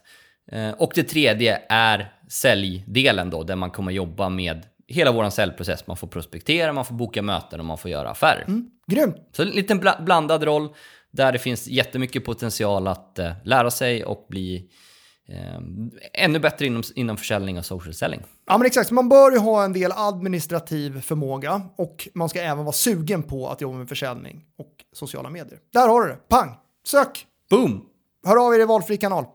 Eh, 0.51 0.69
Och 0.71 0.91
det 0.95 1.03
tredje 1.03 1.61
är 1.69 2.13
säljdelen 2.27 3.29
då, 3.29 3.43
där 3.43 3.55
man 3.55 3.71
kommer 3.71 3.91
jobba 3.91 4.29
med 4.29 4.65
hela 4.87 5.11
vår 5.11 5.29
säljprocess. 5.29 5.87
Man 5.87 5.97
får 5.97 6.07
prospektera, 6.07 6.73
man 6.73 6.85
får 6.85 6.95
boka 6.95 7.21
möten 7.21 7.59
och 7.59 7.65
man 7.65 7.77
får 7.77 7.91
göra 7.91 8.09
affärer. 8.09 8.45
Grymt. 8.87 9.15
Så 9.35 9.41
en 9.41 9.49
liten 9.49 9.81
bla- 9.81 10.03
blandad 10.03 10.43
roll 10.43 10.69
där 11.13 11.31
det 11.31 11.39
finns 11.39 11.67
jättemycket 11.67 12.25
potential 12.25 12.87
att 12.87 13.19
eh, 13.19 13.31
lära 13.43 13.71
sig 13.71 14.05
och 14.05 14.25
bli 14.29 14.69
eh, 15.29 15.61
ännu 16.13 16.39
bättre 16.39 16.65
inom, 16.65 16.83
inom 16.95 17.17
försäljning 17.17 17.57
och 17.57 17.65
social 17.65 17.93
selling. 17.93 18.21
Ja, 18.45 18.57
men 18.57 18.67
exakt. 18.67 18.91
Man 18.91 19.09
bör 19.09 19.31
ju 19.31 19.37
ha 19.37 19.63
en 19.63 19.73
del 19.73 19.91
administrativ 19.95 21.01
förmåga 21.01 21.61
och 21.75 22.07
man 22.13 22.29
ska 22.29 22.41
även 22.41 22.65
vara 22.65 22.73
sugen 22.73 23.23
på 23.23 23.49
att 23.49 23.61
jobba 23.61 23.77
med 23.77 23.89
försäljning 23.89 24.43
och 24.57 24.73
sociala 24.93 25.29
medier. 25.29 25.59
Där 25.73 25.87
har 25.87 26.01
du 26.01 26.07
det. 26.07 26.15
Pang! 26.15 26.55
Sök! 26.87 27.25
Boom! 27.49 27.85
Hör 28.25 28.47
av 28.47 28.55
er 28.55 28.59
i 28.59 28.65
valfri 28.65 28.97
kanal. 28.97 29.25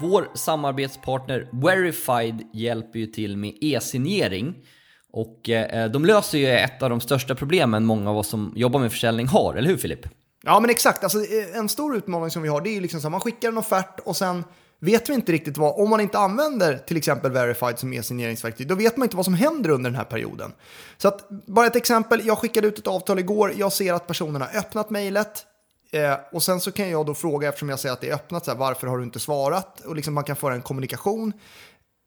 Vår 0.00 0.28
samarbetspartner 0.34 1.48
Verified 1.52 2.42
hjälper 2.52 2.98
ju 2.98 3.06
till 3.06 3.36
med 3.36 3.58
e-signering. 3.60 4.54
Och 5.12 5.48
eh, 5.48 5.82
eh, 5.82 5.90
de 5.90 6.04
löser 6.04 6.38
ju 6.38 6.48
ett 6.48 6.82
av 6.82 6.90
de 6.90 7.00
största 7.00 7.34
problemen 7.34 7.84
många 7.84 8.10
av 8.10 8.18
oss 8.18 8.28
som 8.28 8.52
jobbar 8.56 8.80
med 8.80 8.92
försäljning 8.92 9.26
har, 9.26 9.54
eller 9.54 9.68
hur 9.68 9.76
Filip? 9.76 10.06
Ja, 10.42 10.60
men 10.60 10.70
exakt. 10.70 11.02
Alltså, 11.02 11.18
eh, 11.18 11.56
en 11.56 11.68
stor 11.68 11.96
utmaning 11.96 12.30
som 12.30 12.42
vi 12.42 12.48
har 12.48 12.60
det 12.60 12.70
är 12.70 12.74
ju 12.74 12.80
liksom 12.80 13.00
så 13.00 13.06
här, 13.06 13.10
man 13.10 13.20
skickar 13.20 13.48
en 13.48 13.58
offert 13.58 14.00
och 14.04 14.16
sen 14.16 14.44
vet 14.80 15.08
vi 15.08 15.14
inte 15.14 15.32
riktigt 15.32 15.56
vad, 15.56 15.80
om 15.80 15.90
man 15.90 16.00
inte 16.00 16.18
använder 16.18 16.78
till 16.78 16.96
exempel 16.96 17.30
Verified 17.30 17.78
som 17.78 17.92
e-signeringsverktyg, 17.92 18.68
då 18.68 18.74
vet 18.74 18.96
man 18.96 19.06
inte 19.06 19.16
vad 19.16 19.24
som 19.24 19.34
händer 19.34 19.70
under 19.70 19.90
den 19.90 19.96
här 19.96 20.04
perioden. 20.04 20.52
Så 20.96 21.08
att, 21.08 21.28
bara 21.28 21.66
ett 21.66 21.76
exempel, 21.76 22.26
jag 22.26 22.38
skickade 22.38 22.66
ut 22.66 22.78
ett 22.78 22.86
avtal 22.86 23.18
igår, 23.18 23.52
jag 23.56 23.72
ser 23.72 23.92
att 23.92 24.06
personen 24.06 24.40
har 24.40 24.58
öppnat 24.58 24.90
mejlet, 24.90 25.46
Eh, 25.94 26.16
och 26.32 26.42
sen 26.42 26.60
så 26.60 26.72
kan 26.72 26.90
jag 26.90 27.06
då 27.06 27.14
fråga, 27.14 27.48
eftersom 27.48 27.68
jag 27.68 27.78
ser 27.78 27.90
att 27.90 28.00
det 28.00 28.10
är 28.10 28.14
öppnat, 28.14 28.44
så 28.44 28.50
här, 28.50 28.58
varför 28.58 28.86
har 28.86 28.98
du 28.98 29.04
inte 29.04 29.20
svarat? 29.20 29.80
Och 29.80 29.96
liksom 29.96 30.14
man 30.14 30.24
kan 30.24 30.36
föra 30.36 30.54
en 30.54 30.62
kommunikation. 30.62 31.32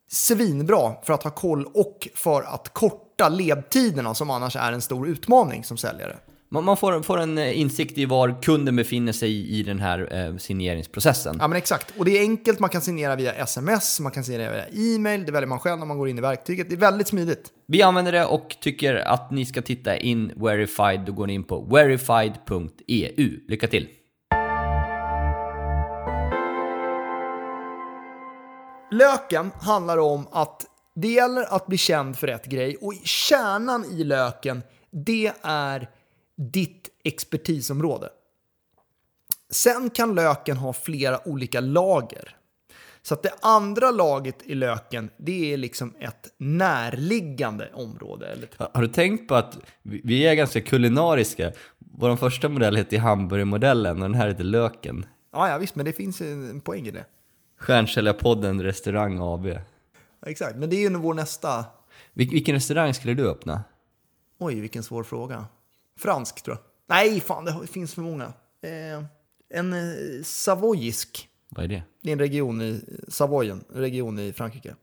Svinbra 0.07 0.93
för 1.03 1.13
att 1.13 1.23
ha 1.23 1.31
koll 1.31 1.65
och 1.73 2.07
för 2.15 2.41
att 2.41 2.73
korta 2.73 3.29
ledtiderna 3.29 4.13
som 4.13 4.29
annars 4.29 4.55
är 4.55 4.71
en 4.71 4.81
stor 4.81 5.07
utmaning 5.07 5.63
som 5.63 5.77
säljare. 5.77 6.17
Man, 6.49 6.77
får, 6.77 7.01
får 7.01 7.19
en 7.19 7.37
eh, 7.37 7.59
insikt 7.59 7.97
i 7.97 8.05
var 8.05 8.41
kunden 8.41 8.75
befinner 8.75 9.11
sig 9.11 9.31
i, 9.31 9.59
i 9.59 9.63
den 9.63 9.79
här 9.79 10.13
eh, 10.15 10.37
signeringsprocessen. 10.37 11.37
Ja 11.39 11.47
men 11.47 11.57
exakt, 11.57 11.93
och 11.97 12.05
det 12.05 12.17
är 12.17 12.21
enkelt, 12.21 12.59
man 12.59 12.69
kan 12.69 12.81
signera 12.81 13.15
via 13.15 13.33
sms, 13.33 13.99
man 13.99 14.11
kan 14.11 14.23
signera 14.23 14.51
via 14.51 14.95
e-mail, 14.95 15.25
det 15.25 15.31
väljer 15.31 15.47
man 15.47 15.59
själv 15.59 15.79
när 15.79 15.85
man 15.85 15.97
går 15.97 16.09
in 16.09 16.17
i 16.17 16.21
verktyget. 16.21 16.69
Det 16.69 16.75
är 16.75 16.79
väldigt 16.79 17.07
smidigt. 17.07 17.51
Vi 17.67 17.81
använder 17.81 18.11
det 18.11 18.25
och 18.25 18.57
tycker 18.61 18.95
att 18.95 19.31
ni 19.31 19.45
ska 19.45 19.61
titta 19.61 19.97
in 19.97 20.31
Verified. 20.35 20.99
Då 21.05 21.11
går 21.11 21.27
ni 21.27 21.33
in 21.33 21.43
på 21.43 21.61
verified.eu. 21.61 23.39
Lycka 23.47 23.67
till! 23.67 23.87
Löken 28.95 29.51
handlar 29.61 29.97
om 29.97 30.27
att 30.31 30.65
det 30.95 31.07
gäller 31.07 31.55
att 31.55 31.67
bli 31.67 31.77
känd 31.77 32.17
för 32.17 32.27
rätt 32.27 32.45
grej 32.45 32.77
och 32.81 32.93
kärnan 33.03 33.85
i 33.85 34.03
löken, 34.03 34.63
det 34.91 35.33
är 35.41 35.89
ditt 36.37 36.89
expertisområde. 37.03 38.09
Sen 39.49 39.89
kan 39.89 40.15
löken 40.15 40.57
ha 40.57 40.73
flera 40.73 41.27
olika 41.27 41.59
lager. 41.59 42.35
Så 43.01 43.13
att 43.13 43.23
det 43.23 43.33
andra 43.41 43.91
laget 43.91 44.41
i 44.43 44.55
löken, 44.55 45.09
det 45.17 45.53
är 45.53 45.57
liksom 45.57 45.93
ett 45.99 46.33
närliggande 46.37 47.69
område. 47.73 48.27
Eller 48.27 48.49
Har 48.57 48.69
har 48.73 48.81
du 48.81 48.87
tänkt 48.87 49.27
på 49.27 49.35
att 49.35 49.57
vi 49.83 50.01
vi 50.03 50.27
är 50.27 50.35
ganska 50.35 50.61
kulinariska? 50.61 51.51
Vår 51.77 52.15
första 52.15 52.49
modell 52.49 52.75
heter 52.75 52.97
hamburgermodellen 52.97 54.01
och 54.01 54.09
den 54.09 54.13
här 54.13 54.27
heter 54.27 54.43
Löken. 54.43 55.05
ja, 55.31 55.49
ja, 55.49 55.57
visst, 55.57 55.75
men 55.75 55.85
det 55.85 55.93
finns 55.93 56.21
en 56.21 56.61
poäng 56.61 56.87
i 56.87 56.91
det. 56.91 57.05
Stjärnsäljarpodden 57.57 58.63
Restaurang 58.63 59.19
AB. 59.21 59.47
Exakt, 60.25 60.55
men 60.55 60.69
det 60.69 60.75
är 60.75 60.89
ju 60.89 60.95
vår 60.97 61.13
nästa... 61.13 61.65
Vil- 62.13 62.31
vilken 62.31 62.55
restaurang 62.55 62.93
skulle 62.93 63.13
du 63.13 63.29
öppna? 63.29 63.63
Oj, 64.37 64.59
vilken 64.59 64.83
svår 64.83 65.03
fråga. 65.03 65.45
Fransk, 65.99 66.43
tror 66.43 66.57
jag. 66.57 66.63
Nej, 66.87 67.19
fan, 67.21 67.45
det 67.45 67.67
finns 67.67 67.93
för 67.93 68.01
många. 68.01 68.25
Eh, 68.61 69.03
en 69.49 69.73
eh, 69.73 70.23
savoyisk. 70.23 71.29
Vad 71.49 71.65
är 71.65 71.69
det? 71.69 71.83
Det 72.01 72.09
är 72.09 72.13
en 72.13 72.19
region 72.19 72.61
i 72.61 72.81
Savoyen, 73.07 73.63
en 73.75 73.81
region 73.81 74.19
i 74.19 74.33
Frankrike. 74.33 74.75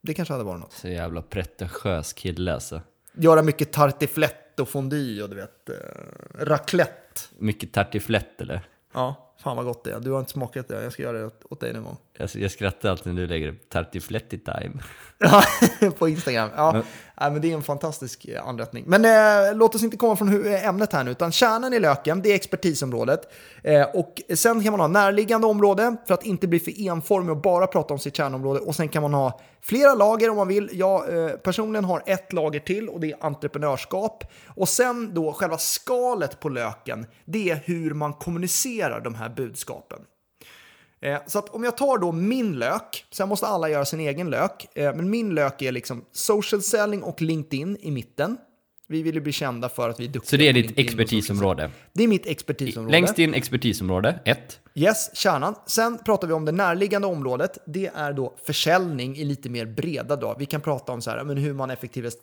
Det 0.00 0.14
kanske 0.14 0.34
hade 0.34 0.44
varit 0.44 0.60
något. 0.60 0.72
Så 0.72 0.88
jävla 0.88 1.22
pretentiös 1.22 2.12
kille 2.12 2.54
alltså. 2.54 2.80
Göra 3.14 3.42
mycket 3.42 3.72
tartiflette 3.72 4.62
och 4.62 4.68
fondue 4.68 5.22
och 5.22 5.28
du 5.30 5.36
vet, 5.36 5.68
eh, 5.68 5.74
raclette. 6.34 7.20
Mycket 7.38 7.72
tartiflett 7.72 8.40
eller? 8.40 8.68
Ja, 8.92 9.31
fan 9.42 9.56
vad 9.56 9.66
gott 9.66 9.84
det 9.84 9.92
är. 9.92 10.00
Du 10.00 10.10
har 10.10 10.20
inte 10.20 10.32
smakat 10.32 10.68
det, 10.68 10.82
jag 10.82 10.92
ska 10.92 11.02
göra 11.02 11.18
det 11.18 11.30
åt, 11.50 11.60
dig 11.60 11.72
någon 11.72 11.84
gång. 11.84 11.96
Jag, 12.18 12.30
jag 12.34 12.50
skrattar 12.50 12.88
alltid 12.90 13.14
när 13.14 13.22
du 13.22 13.28
lägger 13.28 13.48
upp 13.48 13.68
tartiflett 13.68 14.32
i 14.32 14.38
time. 14.38 14.72
På 15.98 16.08
Instagram. 16.08 16.50
Ja, 16.56 16.72
Men- 16.72 16.82
ja, 17.20 17.30
men 17.30 17.42
det 17.42 17.50
är 17.50 17.54
en 17.54 17.62
fantastisk 17.62 18.24
eh, 18.24 18.48
anrättning. 18.48 18.84
Men 18.86 19.04
eh, 19.04 19.56
låt 19.56 19.74
oss 19.74 19.82
inte 19.82 19.96
komma 19.96 20.16
från 20.16 20.46
eh, 20.46 20.68
ämnet 20.68 20.92
här 20.92 21.04
nu, 21.04 21.10
utan 21.10 21.32
kärnan 21.32 21.72
i 21.74 21.78
löken, 21.80 22.22
det 22.22 22.30
är 22.30 22.34
expertisområdet. 22.34 23.32
Eh, 23.64 23.82
och 23.82 24.22
sen 24.34 24.62
kan 24.62 24.72
man 24.72 24.80
ha 24.80 24.88
närliggande 24.88 25.46
område 25.46 25.96
för 26.06 26.14
att 26.14 26.24
inte 26.26 26.48
bli 26.48 26.60
för 26.60 26.80
enformig 26.88 27.30
och 27.30 27.36
bara 27.42 27.66
prata 27.66 27.94
om 27.94 27.98
sitt 28.00 28.16
kärnområde. 28.16 28.60
Och 28.60 28.74
sen 28.74 28.88
kan 28.88 29.02
man 29.02 29.14
ha 29.14 29.40
flera 29.60 29.94
lager 29.94 30.30
om 30.30 30.36
man 30.36 30.48
vill. 30.48 30.68
Jag 30.72 31.24
eh, 31.24 31.28
personligen 31.36 31.84
har 31.84 32.02
ett 32.06 32.32
lager 32.32 32.60
till 32.60 32.88
och 32.88 33.00
det 33.00 33.12
är 33.12 33.16
entreprenörskap. 33.26 34.24
Och 34.46 34.68
sen 34.68 35.14
då 35.14 35.32
själva 35.32 35.58
skalet 35.58 36.40
på 36.40 36.48
löken, 36.48 37.06
det 37.24 37.50
är 37.50 37.62
hur 37.64 37.94
man 37.94 38.12
kommunicerar 38.12 39.00
de 39.00 39.14
här 39.14 39.28
budskapen. 39.28 39.98
Eh, 41.02 41.18
Så 41.26 41.38
att 41.38 41.48
om 41.48 41.64
jag 41.64 41.76
tar 41.76 41.98
då 41.98 42.12
min 42.12 42.58
lök, 42.58 43.04
sen 43.10 43.28
måste 43.28 43.46
alla 43.46 43.68
göra 43.68 43.84
sin 43.84 44.00
egen 44.00 44.30
lök, 44.30 44.68
eh, 44.78 44.94
men 44.94 45.10
min 45.10 45.34
lök 45.34 45.62
är 45.62 45.72
liksom 45.72 46.04
social 46.12 46.62
selling 46.62 47.02
och 47.02 47.22
LinkedIn 47.22 47.76
i 47.80 47.90
mitten. 47.90 48.36
Vi 48.88 49.02
vill 49.02 49.14
ju 49.14 49.20
bli 49.20 49.32
kända 49.32 49.68
för 49.68 49.88
att 49.88 50.00
vi 50.00 50.04
är 50.04 50.08
duktiga 50.08 50.30
Så 50.30 50.36
det 50.36 50.48
är 50.48 50.52
ditt 50.52 50.78
expertisområde. 50.78 51.70
Det 51.92 52.04
är 52.04 52.08
mitt 52.08 52.26
expertisområde. 52.26 52.92
Längst 52.92 53.18
in 53.18 53.34
expertisområde, 53.34 54.20
ett. 54.24 54.58
Yes, 54.74 55.16
kärnan. 55.16 55.54
Sen 55.66 55.98
pratar 56.04 56.28
vi 56.28 56.32
om 56.32 56.44
det 56.44 56.52
närliggande 56.52 57.06
området. 57.06 57.58
Det 57.66 57.90
är 57.94 58.12
då 58.12 58.34
försäljning 58.46 59.16
i 59.16 59.24
lite 59.24 59.50
mer 59.50 59.66
breda 59.66 60.16
drag. 60.16 60.36
Vi 60.38 60.46
kan 60.46 60.60
prata 60.60 60.92
om 60.92 61.02
så 61.02 61.10
här, 61.10 61.24
men 61.24 61.36
hur 61.36 61.52
man 61.52 61.70
effektivast 61.70 62.18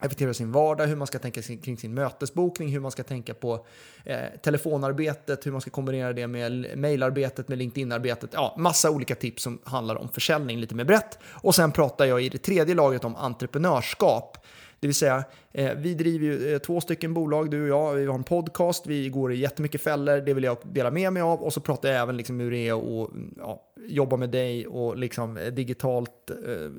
effektiverar 0.00 0.32
sin 0.32 0.52
vardag, 0.52 0.86
hur 0.86 0.96
man 0.96 1.06
ska 1.06 1.18
tänka 1.18 1.42
kring 1.42 1.76
sin 1.76 1.94
mötesbokning, 1.94 2.68
hur 2.68 2.80
man 2.80 2.90
ska 2.90 3.02
tänka 3.02 3.34
på 3.34 3.66
eh, 4.04 4.18
telefonarbetet, 4.42 5.46
hur 5.46 5.52
man 5.52 5.60
ska 5.60 5.70
kombinera 5.70 6.12
det 6.12 6.26
med 6.26 6.78
mejlarbetet, 6.78 7.48
med 7.48 7.58
LinkedIn-arbetet. 7.58 8.30
Ja, 8.32 8.54
massa 8.58 8.90
olika 8.90 9.14
tips 9.14 9.42
som 9.42 9.58
handlar 9.64 9.96
om 9.96 10.08
försäljning 10.08 10.58
lite 10.58 10.74
mer 10.74 10.84
brett. 10.84 11.18
Och 11.24 11.54
sen 11.54 11.72
pratar 11.72 12.04
jag 12.04 12.22
i 12.22 12.28
det 12.28 12.38
tredje 12.38 12.74
laget 12.74 13.04
om 13.04 13.16
entreprenörskap. 13.16 14.38
Det 14.80 14.88
vill 14.88 14.94
säga, 14.94 15.24
eh, 15.52 15.74
vi 15.76 15.94
driver 15.94 16.26
ju 16.26 16.54
eh, 16.54 16.58
två 16.58 16.80
stycken 16.80 17.14
bolag, 17.14 17.50
du 17.50 17.62
och 17.62 17.68
jag. 17.68 17.94
Vi 17.94 18.06
har 18.06 18.14
en 18.14 18.24
podcast, 18.24 18.86
vi 18.86 19.08
går 19.08 19.32
i 19.32 19.36
jättemycket 19.36 19.80
fällor, 19.80 20.20
det 20.20 20.34
vill 20.34 20.44
jag 20.44 20.56
dela 20.62 20.90
med 20.90 21.12
mig 21.12 21.22
av. 21.22 21.42
Och 21.42 21.52
så 21.52 21.60
pratar 21.60 21.88
jag 21.88 22.02
även 22.02 22.16
liksom 22.16 22.40
hur 22.40 22.50
det 22.50 22.68
är 22.68 22.72
att 22.72 23.10
ja, 23.36 23.62
jobba 23.88 24.16
med 24.16 24.30
dig 24.30 24.66
och 24.66 24.96
liksom 24.96 25.36
eh, 25.36 25.46
digitalt. 25.46 26.30
Eh, 26.30 26.70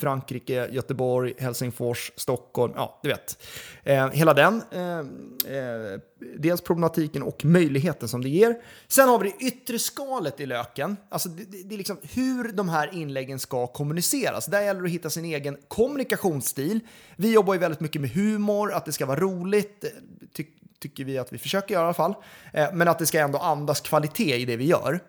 Frankrike, 0.00 0.68
Göteborg, 0.72 1.34
Helsingfors, 1.38 2.12
Stockholm, 2.16 2.72
ja 2.76 3.00
du 3.02 3.08
vet. 3.08 3.46
Eh, 3.82 4.08
hela 4.08 4.34
den. 4.34 4.62
Eh, 4.70 4.98
eh, 4.98 6.00
dels 6.38 6.60
problematiken 6.60 7.22
och 7.22 7.44
möjligheten 7.44 8.08
som 8.08 8.22
det 8.22 8.28
ger. 8.28 8.56
Sen 8.88 9.08
har 9.08 9.18
vi 9.18 9.30
det 9.30 9.44
yttre 9.46 9.78
skalet 9.78 10.40
i 10.40 10.46
löken. 10.46 10.96
Alltså 11.08 11.28
det, 11.28 11.44
det, 11.44 11.68
det 11.68 11.74
är 11.74 11.78
liksom 11.78 11.98
hur 12.02 12.52
de 12.52 12.68
här 12.68 12.94
inläggen 12.94 13.38
ska 13.38 13.66
kommuniceras. 13.66 14.46
Där 14.46 14.62
gäller 14.62 14.80
det 14.80 14.86
att 14.86 14.92
hitta 14.92 15.10
sin 15.10 15.24
egen 15.24 15.56
kommunikationsstil. 15.68 16.80
Vi 17.16 17.32
jobbar 17.32 17.54
ju 17.54 17.60
väldigt 17.60 17.80
mycket 17.80 18.00
med 18.00 18.10
humor, 18.10 18.72
att 18.72 18.84
det 18.84 18.92
ska 18.92 19.06
vara 19.06 19.20
roligt. 19.20 19.84
Eh, 19.84 19.90
Ty, 20.32 20.44
tycker 20.80 21.04
vi 21.04 21.18
att 21.18 21.32
vi 21.32 21.38
försöker 21.38 21.74
göra 21.74 21.84
i 21.84 21.86
alla 21.86 21.94
fall. 21.94 22.14
Eh, 22.52 22.68
men 22.72 22.88
att 22.88 22.98
det 22.98 23.06
ska 23.06 23.20
ändå 23.20 23.38
andas 23.38 23.80
kvalitet 23.80 24.36
i 24.36 24.44
det 24.44 24.56
vi 24.56 24.64
gör. 24.64 25.00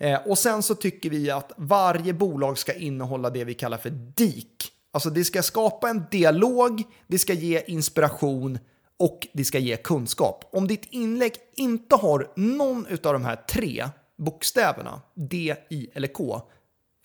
Eh, 0.00 0.20
och 0.26 0.38
sen 0.38 0.62
så 0.62 0.74
tycker 0.74 1.10
vi 1.10 1.30
att 1.30 1.52
varje 1.56 2.12
bolag 2.12 2.58
ska 2.58 2.72
innehålla 2.72 3.30
det 3.30 3.44
vi 3.44 3.54
kallar 3.54 3.78
för 3.78 3.90
DIK. 3.90 4.72
Alltså 4.92 5.10
det 5.10 5.24
ska 5.24 5.42
skapa 5.42 5.88
en 5.88 6.04
dialog, 6.10 6.82
det 7.06 7.18
ska 7.18 7.32
ge 7.32 7.62
inspiration 7.66 8.58
och 8.98 9.26
det 9.32 9.44
ska 9.44 9.58
ge 9.58 9.76
kunskap. 9.76 10.44
Om 10.52 10.66
ditt 10.66 10.84
inlägg 10.90 11.32
inte 11.56 11.96
har 11.96 12.32
någon 12.36 12.86
av 13.04 13.12
de 13.12 13.24
här 13.24 13.36
tre 13.36 13.88
bokstäverna, 14.18 15.00
D, 15.14 15.54
I 15.70 15.88
eller 15.94 16.08
K, 16.08 16.42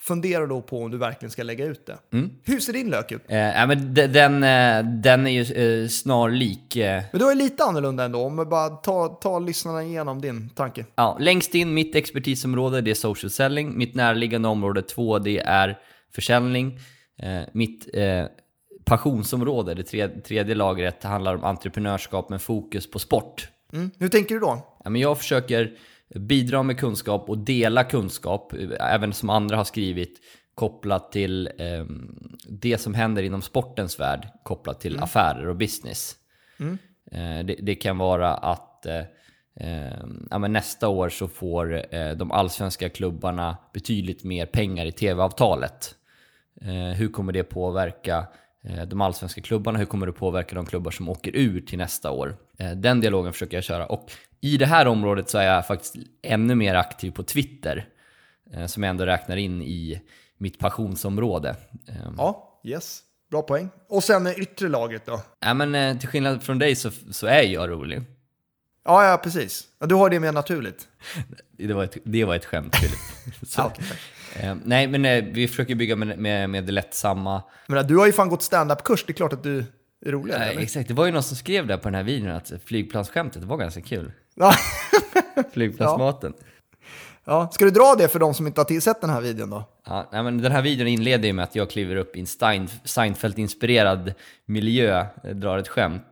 fundera 0.08 0.46
då 0.46 0.62
på 0.62 0.84
om 0.84 0.92
du 0.92 0.98
verkligen 0.98 1.32
ska 1.32 1.44
lägga 1.44 1.66
ut 1.66 1.86
det. 1.86 1.98
Hur 2.44 2.60
ser 2.60 2.74
din 2.74 2.90
lök 2.90 3.12
ut? 3.12 3.22
Eh, 3.28 3.38
men 3.68 3.94
de- 3.94 4.08
den, 4.08 4.44
eh, 4.44 4.92
den 5.02 5.28
är 5.28 5.44
ju 5.44 5.82
eh, 5.84 5.88
snarlik... 5.88 6.76
Eh, 6.76 7.04
Men 7.12 7.20
du 7.22 7.32
är 7.32 7.36
lite 7.36 7.64
annorlunda 7.64 8.04
ändå, 8.04 8.20
om 8.26 8.36
bara 8.36 8.70
tar 8.70 9.08
ta 9.22 9.40
lyssnarna 9.40 9.84
igenom 9.84 10.22
din 10.22 10.50
tanke. 10.50 10.86
ja, 10.96 11.18
längst 11.20 11.56
in, 11.56 11.74
mitt 11.74 11.96
expertisområde, 11.96 12.82
det 12.82 12.92
är 12.92 12.96
social 12.96 13.30
selling. 13.30 13.78
Mitt 13.78 13.96
närliggande 13.96 14.48
område 14.48 14.82
två, 14.82 15.20
det 15.20 15.40
är 15.40 15.78
försäljning. 16.16 16.80
Eh, 17.20 17.42
mitt 17.54 17.90
eh, 17.96 18.26
passionsområde, 18.86 19.74
det 19.74 19.84
tredje, 19.84 20.22
tredje 20.22 20.56
lagret, 20.56 21.04
handlar 21.04 21.36
om 21.36 21.44
entreprenörskap 21.44 22.30
med 22.30 22.42
fokus 22.42 22.92
på 22.92 23.00
sport. 23.00 23.48
Mm. 23.74 23.92
Hur 24.00 24.10
tänker 24.10 24.36
du 24.36 24.42
då? 24.42 24.78
Ja, 24.84 24.90
men 24.90 25.02
jag 25.02 25.18
försöker 25.18 25.72
bidra 26.16 26.64
med 26.64 26.80
kunskap 26.80 27.30
och 27.30 27.38
dela 27.38 27.84
kunskap, 27.84 28.54
även 28.80 29.14
som 29.14 29.30
andra 29.30 29.58
har 29.58 29.64
skrivit, 29.64 30.20
kopplat 30.56 31.12
till 31.12 31.50
eh, 31.58 31.86
det 32.50 32.78
som 32.78 32.94
händer 32.94 33.24
inom 33.24 33.42
sportens 33.42 34.00
värld, 34.00 34.28
kopplat 34.44 34.80
till 34.80 35.00
affärer 35.00 35.48
och 35.48 35.56
business. 35.56 36.16
Eh, 37.12 37.46
det, 37.46 37.56
det 37.62 37.76
kan 37.76 37.98
vara 37.98 38.34
att 38.34 38.86
eh, 38.86 39.04
eh, 39.60 40.06
ja, 40.32 40.38
nästa 40.38 40.88
år 40.88 41.10
så 41.10 41.28
får 41.28 41.96
eh, 41.96 42.12
de 42.12 42.32
allsvenska 42.32 42.90
klubbarna 42.90 43.58
betydligt 43.74 44.24
mer 44.24 44.46
pengar 44.46 44.86
i 44.86 44.92
tv-avtalet. 44.92 45.96
Eh, 46.62 46.98
hur 46.98 47.08
kommer 47.08 47.34
det 47.34 47.44
påverka 47.44 48.28
eh, 48.64 48.84
de 48.84 49.02
allsvenska 49.02 49.42
klubbarna? 49.42 49.80
Hur 49.80 49.86
kommer 49.86 50.06
det 50.06 50.14
påverka 50.14 50.56
de 50.56 50.66
klubbar 50.66 50.92
som 50.92 51.10
åker 51.10 51.32
ur 51.36 51.62
till 51.62 51.78
nästa 51.78 52.12
år? 52.12 52.38
Den 52.76 53.02
dialogen 53.02 53.34
försöker 53.34 53.58
jag 53.58 53.64
köra. 53.64 53.86
Och 53.86 54.12
i 54.46 54.58
det 54.58 54.66
här 54.66 54.88
området 54.88 55.30
så 55.30 55.38
är 55.38 55.44
jag 55.44 55.68
faktiskt 55.68 55.96
ännu 56.22 56.56
mer 56.56 56.76
aktiv 56.76 57.12
på 57.12 57.24
Twitter. 57.24 57.88
Eh, 58.54 58.66
som 58.66 58.84
jag 58.84 58.90
ändå 58.90 59.06
räknar 59.06 59.38
in 59.38 59.62
i 59.62 60.02
mitt 60.38 60.60
passionsområde. 60.60 61.56
Eh, 61.88 61.96
Ja, 62.18 62.60
yes. 62.64 63.02
Bra 63.32 63.42
poäng. 63.42 63.70
Och 63.90 64.04
sen 64.04 64.24
det 64.24 64.36
yttre 64.36 64.68
laget 64.70 65.06
då? 65.06 65.22
ja, 65.40 65.54
men, 65.54 65.76
eh, 65.76 65.98
till 65.98 66.10
skillnad 66.10 66.44
från 66.44 66.60
dig 66.60 66.76
så, 66.76 66.92
så 67.12 67.28
är 67.28 67.42
jag 67.44 67.70
rolig. 67.70 68.02
Ja, 68.86 69.10
ja, 69.10 69.18
precis. 69.18 69.64
Ja, 69.80 69.86
du 69.86 69.96
har 69.96 70.10
det 70.10 70.20
mer 70.20 70.32
naturligt. 70.32 70.88
Det 71.52 71.74
var 71.74 71.84
ett, 71.84 71.98
det 72.04 72.26
var 72.26 72.36
ett 72.36 72.46
skämt, 72.46 72.76
Filip. 72.76 73.00
Ja. 73.58 73.74
Eh, 74.40 74.56
nej, 74.64 74.88
men 74.88 75.06
eh, 75.06 75.24
vi 75.24 75.48
försöker 75.48 75.76
bygga 75.76 75.96
med, 75.96 76.20
med, 76.20 76.50
med 76.50 76.66
det 76.66 76.72
lättsamma. 76.72 77.44
Men 77.68 77.88
du 77.88 77.98
har 77.98 78.06
ju 78.06 78.12
fan 78.12 78.30
gått 78.30 78.44
stand-up-kurs, 78.44 79.04
det 79.06 79.12
är 79.12 79.16
klart 79.16 79.34
att 79.34 79.44
du 79.44 79.66
är. 80.06 80.12
Nej, 80.12 80.50
eller? 80.50 80.62
exakt, 80.62 80.88
det 80.88 80.94
var 80.94 81.06
ju 81.06 81.12
någon 81.12 81.24
som 81.24 81.38
skrev 81.38 81.68
där 81.68 81.78
på 81.78 81.84
den 81.88 81.96
här 81.96 82.04
videon 82.04 82.32
att 82.32 82.52
flygplansskämtet 82.66 83.44
var 83.44 83.58
ganska 83.58 83.82
kul. 83.82 84.12
Ja. 84.36 84.54
Flygplansmaten. 85.54 86.34
ja. 87.26 87.50
Ska 87.52 87.66
du 87.66 87.72
dra 87.72 87.96
det 87.98 88.08
för 88.08 88.20
de 88.20 88.34
som 88.34 88.48
inte 88.48 88.62
har 88.62 88.80
sett 88.80 89.02
den 89.02 89.10
här 89.10 89.22
videon 89.22 89.50
då? 89.50 89.64
Ja, 89.86 90.10
nej, 90.12 90.24
men 90.24 90.42
den 90.42 90.52
här 90.52 90.62
videon 90.62 90.88
inleder 90.88 91.28
ju 91.28 91.34
med 91.34 91.44
att 91.44 91.56
jag 91.56 91.70
kliver 91.70 91.96
upp 91.96 92.16
i 92.16 92.20
en 92.20 92.28
Stein, 92.28 92.68
Seinfeld-inspirerad 92.84 94.14
miljö, 94.46 95.06
eh, 95.24 95.30
drar 95.36 95.58
ett 95.58 95.68
skämt. 95.68 96.04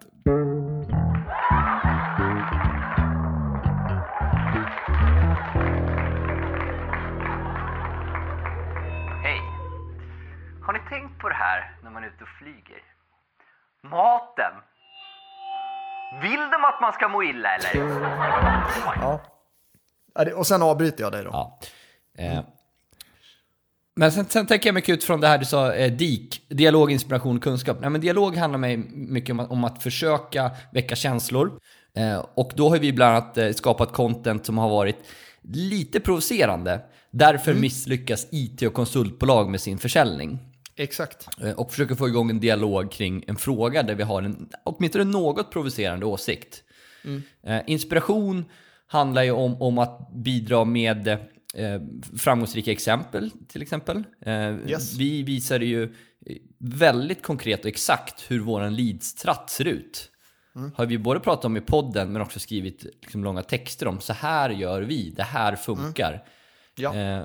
Hej! 9.24 9.40
Har 10.62 10.74
ni 10.74 10.80
tänkt 10.90 11.20
på 11.22 11.30
det 11.30 11.36
här 11.36 11.76
när 11.84 11.92
man 11.92 12.04
är 12.04 12.08
ute 12.08 12.24
och 12.24 12.30
flyger? 12.40 12.82
Maten! 13.84 14.54
Vill 16.22 16.40
de 16.52 16.66
att 16.66 16.82
man 16.82 16.94
ska 16.94 17.08
må 17.08 17.24
illa 17.24 17.50
eller? 17.56 17.76
Ja. 18.96 19.22
Och 20.36 20.48
sen 20.48 20.62
avbryter 20.62 21.04
jag 21.04 21.12
dig 21.12 21.24
då. 21.24 21.30
Ja. 21.34 21.60
Eh. 22.18 22.42
Men 23.96 24.12
sen, 24.12 24.26
sen 24.26 24.46
tänker 24.46 24.68
jag 24.68 24.74
mycket 24.74 24.94
utifrån 24.94 25.22
det 25.22 25.28
här 25.28 25.38
du 25.38 25.46
sa, 25.46 25.74
eh, 25.74 25.92
DIK, 25.92 26.46
dialog, 26.50 26.92
inspiration, 26.92 27.40
kunskap. 27.40 27.78
Nej, 27.82 27.90
men 27.90 28.02
dialog 28.02 28.38
handlar 28.38 28.60
mig 28.60 28.78
mycket 28.94 29.30
om 29.30 29.40
att, 29.40 29.52
om 29.52 29.64
att 29.64 29.84
försöka 29.84 30.52
väcka 30.72 30.96
känslor. 30.96 31.60
Eh, 31.96 32.26
och 32.34 32.52
då 32.56 32.70
har 32.70 32.78
vi 32.78 32.94
bland 32.94 33.16
annat 33.16 33.38
eh, 33.38 33.52
skapat 33.52 33.94
content 33.94 34.46
som 34.46 34.58
har 34.58 34.70
varit 34.70 34.98
lite 35.42 36.00
provocerande. 36.00 36.82
Därför 37.12 37.54
misslyckas 37.54 38.28
IT 38.32 38.62
och 38.62 38.74
konsultbolag 38.74 39.50
med 39.50 39.62
sin 39.62 39.78
försäljning. 39.78 40.40
Exakt. 40.76 41.28
Eh, 41.42 41.52
och 41.52 41.72
försöker 41.72 41.96
få 41.96 42.08
igång 42.08 42.30
en 42.30 42.40
dialog 42.40 42.92
kring 42.92 43.24
en 43.28 43.36
fråga 43.36 43.84
där 43.84 43.96
vi 43.96 44.04
har 44.04 44.22
en 44.22 44.50
åtminstone 44.64 45.04
något 45.04 45.52
provocerande 45.52 46.06
åsikt. 46.06 46.64
Eh, 47.44 47.62
inspiration 47.68 48.46
handlar 48.88 49.24
ju 49.24 49.32
om, 49.32 49.62
om 49.62 49.78
att 49.78 50.14
bidra 50.14 50.66
med 50.66 51.08
eh, 51.08 51.18
framgångsrika 52.18 52.72
exempel 52.72 53.32
till 53.48 53.62
exempel. 53.62 54.04
Eh, 54.26 54.56
Yes. 54.68 54.94
Vi 54.94 55.24
visade 55.24 55.66
ju 55.66 55.94
väldigt 56.60 57.24
konkret 57.24 57.60
och 57.60 57.66
exakt 57.66 58.32
hur 58.32 58.40
vår 58.40 58.70
leadstratt 58.70 59.50
ser 59.50 59.68
ut. 59.68 60.10
Har 60.76 60.86
vi 60.86 60.98
både 60.98 61.20
pratat 61.20 61.46
om 61.46 61.58
i 61.58 61.62
podden 61.62 62.14
men 62.14 62.22
också 62.22 62.40
skrivit 62.40 62.84
liksom 62.84 63.24
långa 63.24 63.44
texter 63.44 63.88
om 63.88 64.00
så 64.00 64.14
här 64.14 64.50
gör 64.50 64.82
vi, 64.82 65.10
det 65.10 65.24
här 65.24 65.56
funkar. 65.56 66.24
Ja. 66.76 66.96
Eh, 66.96 67.24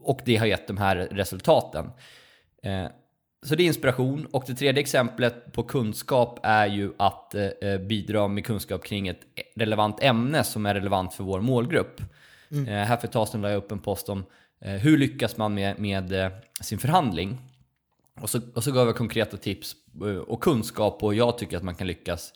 och 0.00 0.20
det 0.24 0.36
har 0.36 0.46
gett 0.46 0.66
de 0.66 0.76
här 0.76 0.96
resultaten. 0.96 1.90
Eh, 2.64 2.86
så 3.44 3.54
det 3.54 3.62
är 3.62 3.66
inspiration. 3.66 4.26
Och 4.26 4.44
det 4.46 4.54
tredje 4.54 4.80
exemplet 4.80 5.52
på 5.52 5.62
kunskap 5.62 6.40
är 6.42 6.66
ju 6.66 6.92
att 6.96 7.34
eh, 7.34 7.44
eh, 7.44 7.80
bidra 7.80 8.28
med 8.28 8.44
kunskap 8.46 8.84
kring 8.84 9.08
ett 9.08 9.20
relevant 9.54 10.02
ämne 10.02 10.44
som 10.44 10.66
är 10.66 10.74
relevant 10.74 11.14
för 11.14 11.24
vår 11.24 11.40
målgrupp. 11.40 12.00
Eh, 12.50 12.64
här 12.64 12.96
för 12.96 13.06
ett 13.06 13.12
tag 13.12 13.28
sedan 13.28 13.40
la 13.40 13.50
jag 13.50 13.56
upp 13.56 13.72
en 13.72 13.78
post 13.78 14.08
om 14.08 14.24
hur 14.60 14.98
lyckas 14.98 15.36
man 15.36 15.54
med, 15.54 15.78
med 15.78 16.30
sin 16.60 16.78
förhandling. 16.78 17.38
Och 18.20 18.30
så, 18.30 18.40
och 18.54 18.64
så 18.64 18.72
gav 18.72 18.86
jag 18.86 18.96
konkreta 18.96 19.36
tips 19.36 19.76
och 20.26 20.42
kunskap 20.42 21.02
och 21.02 21.14
jag 21.14 21.38
tycker 21.38 21.56
att 21.56 21.62
man 21.62 21.74
kan 21.74 21.86
lyckas. 21.86 22.32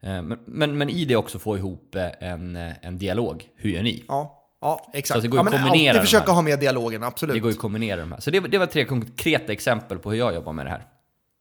Men, 0.00 0.38
men, 0.44 0.78
men 0.78 0.90
i 0.90 1.04
det 1.04 1.16
också 1.16 1.38
få 1.38 1.56
ihop 1.56 1.96
en, 2.20 2.56
en 2.56 2.98
dialog. 2.98 3.48
Hur 3.56 3.70
gör 3.70 3.82
ni? 3.82 4.04
Ja, 4.08 4.35
ja 4.60 4.90
exakt. 4.92 5.18
Så 5.18 5.22
det 5.22 5.28
går 5.28 5.38
ja, 5.38 5.44
att 5.44 5.62
kombinera 5.62 5.90
alltid 5.90 6.02
försöka 6.02 6.32
ha 6.32 6.42
med 6.42 6.58
dialogen, 6.58 7.02
absolut. 7.02 7.34
Det 7.34 7.40
går 7.40 7.50
att 7.50 7.58
kombinera 7.58 8.00
de 8.00 8.12
här. 8.12 8.20
Så 8.20 8.30
det, 8.30 8.40
det 8.40 8.58
var 8.58 8.66
tre 8.66 8.84
konkreta 8.84 9.52
exempel 9.52 9.98
på 9.98 10.10
hur 10.10 10.18
jag 10.18 10.34
jobbar 10.34 10.52
med 10.52 10.66
det 10.66 10.70
här. 10.70 10.86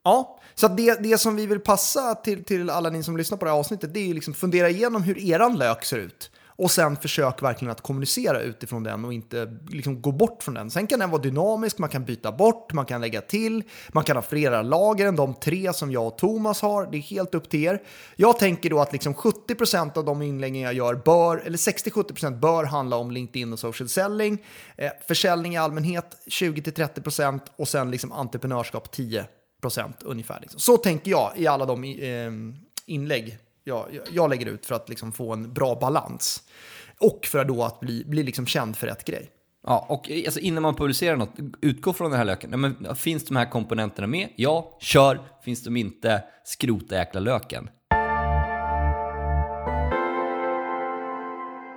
Ja, 0.04 0.40
så 0.56 0.68
det, 0.68 1.04
det 1.04 1.18
som 1.18 1.36
vi 1.36 1.46
vill 1.46 1.60
passa 1.60 2.16
till, 2.16 2.44
till 2.44 2.70
alla 2.70 2.90
ni 2.90 3.04
som 3.04 3.18
lyssnar 3.18 3.38
på 3.38 3.46
det 3.46 3.52
här 3.52 3.58
avsnittet, 3.58 3.94
det 3.94 4.00
är 4.00 4.08
ju 4.08 4.14
liksom 4.14 4.34
fundera 4.34 4.70
igenom 4.70 5.04
hur 5.04 5.18
eran 5.18 5.58
lök 5.58 5.86
ser 5.86 5.98
ut. 5.98 6.32
Och 6.58 6.72
sen 6.72 6.98
försök 6.98 7.42
verkligen 7.42 7.72
att 7.72 7.82
kommunicera 7.82 8.42
utifrån 8.42 8.84
den 8.84 9.06
och 9.06 9.14
inte 9.14 9.58
liksom 9.70 10.02
gå 10.02 10.12
bort 10.12 10.44
från 10.44 10.54
den. 10.54 10.72
Sen 10.72 10.88
kan 10.88 11.00
den 11.00 11.10
vara 11.10 11.22
dynamisk, 11.22 11.78
man 11.78 11.90
kan 11.90 12.06
byta 12.06 12.32
bort, 12.32 12.74
man 12.74 12.86
kan 12.86 13.02
lägga 13.02 13.22
till, 13.22 13.64
man 13.94 14.04
kan 14.04 14.18
ha 14.18 14.24
flera 14.24 14.62
lager 14.62 15.06
än 15.08 15.16
de 15.16 15.34
tre 15.34 15.74
som 15.74 15.92
jag 15.92 16.08
och 16.08 16.18
Thomas 16.18 16.62
har. 16.62 16.88
Det 16.92 16.98
är 16.98 17.02
helt 17.02 17.36
upp 17.36 17.50
till 17.50 17.64
er. 17.64 17.82
Jag 18.16 18.40
tänker 18.40 18.70
då 18.70 18.80
att 18.80 18.94
liksom 18.94 19.14
70% 19.14 19.98
av 19.98 20.06
de 20.06 20.22
inläggen 20.22 20.62
jag 20.62 20.74
gör 20.74 20.96
bör, 20.96 21.38
eller 21.46 21.58
60-70% 21.58 22.40
bör 22.40 22.64
handla 22.64 22.96
om 22.96 23.12
LinkedIn 23.12 23.54
och 23.54 23.60
social 23.60 23.90
selling. 23.90 24.44
Eh, 24.78 24.92
försäljning 25.08 25.54
i 25.54 25.58
allmänhet 25.58 26.18
20-30% 26.28 27.40
och 27.56 27.68
sen 27.68 27.92
liksom 27.92 28.12
entreprenörskap 28.12 28.96
10% 28.96 29.94
ungefär. 30.02 30.40
Liksom. 30.42 30.60
Så 30.60 30.78
tänker 30.78 31.12
jag 31.12 31.32
i 31.36 31.48
alla 31.48 31.66
de 31.66 31.84
eh, 31.84 32.32
inlägg 32.86 33.38
jag, 33.68 33.88
jag, 34.12 34.30
lägger 34.30 34.46
ut 34.46 34.66
för 34.66 34.76
att 34.76 34.90
liksom 34.90 35.12
få 35.12 35.34
en 35.34 35.54
bra 35.54 35.76
balans. 35.76 36.44
Och 37.00 37.26
för 37.26 37.40
att 37.40 37.48
då 37.48 37.64
att 37.64 37.80
bli, 37.80 38.04
bli 38.06 38.24
liksom 38.24 38.46
känd 38.46 38.78
för 38.78 38.88
rätt 38.88 39.06
grej. 39.06 39.32
Ja, 39.64 39.86
och 39.90 40.12
alltså 40.26 40.40
innan 40.40 40.64
man 40.64 40.76
publicerar 40.76 41.16
något, 41.16 41.34
utgå 41.62 41.94
från 41.94 42.12
den 42.12 42.18
här 42.18 42.26
löken. 42.26 42.50
Nej, 42.50 42.60
men, 42.60 42.96
finns 42.96 43.26
de 43.26 43.36
här 43.36 43.52
komponenterna 43.52 44.08
med? 44.08 44.30
Ja, 44.36 44.78
kör. 44.80 45.20
Finns 45.44 45.64
de 45.64 45.78
inte? 45.78 46.24
Skrota 46.44 46.96
jäkla 46.96 47.20
löken. 47.20 47.70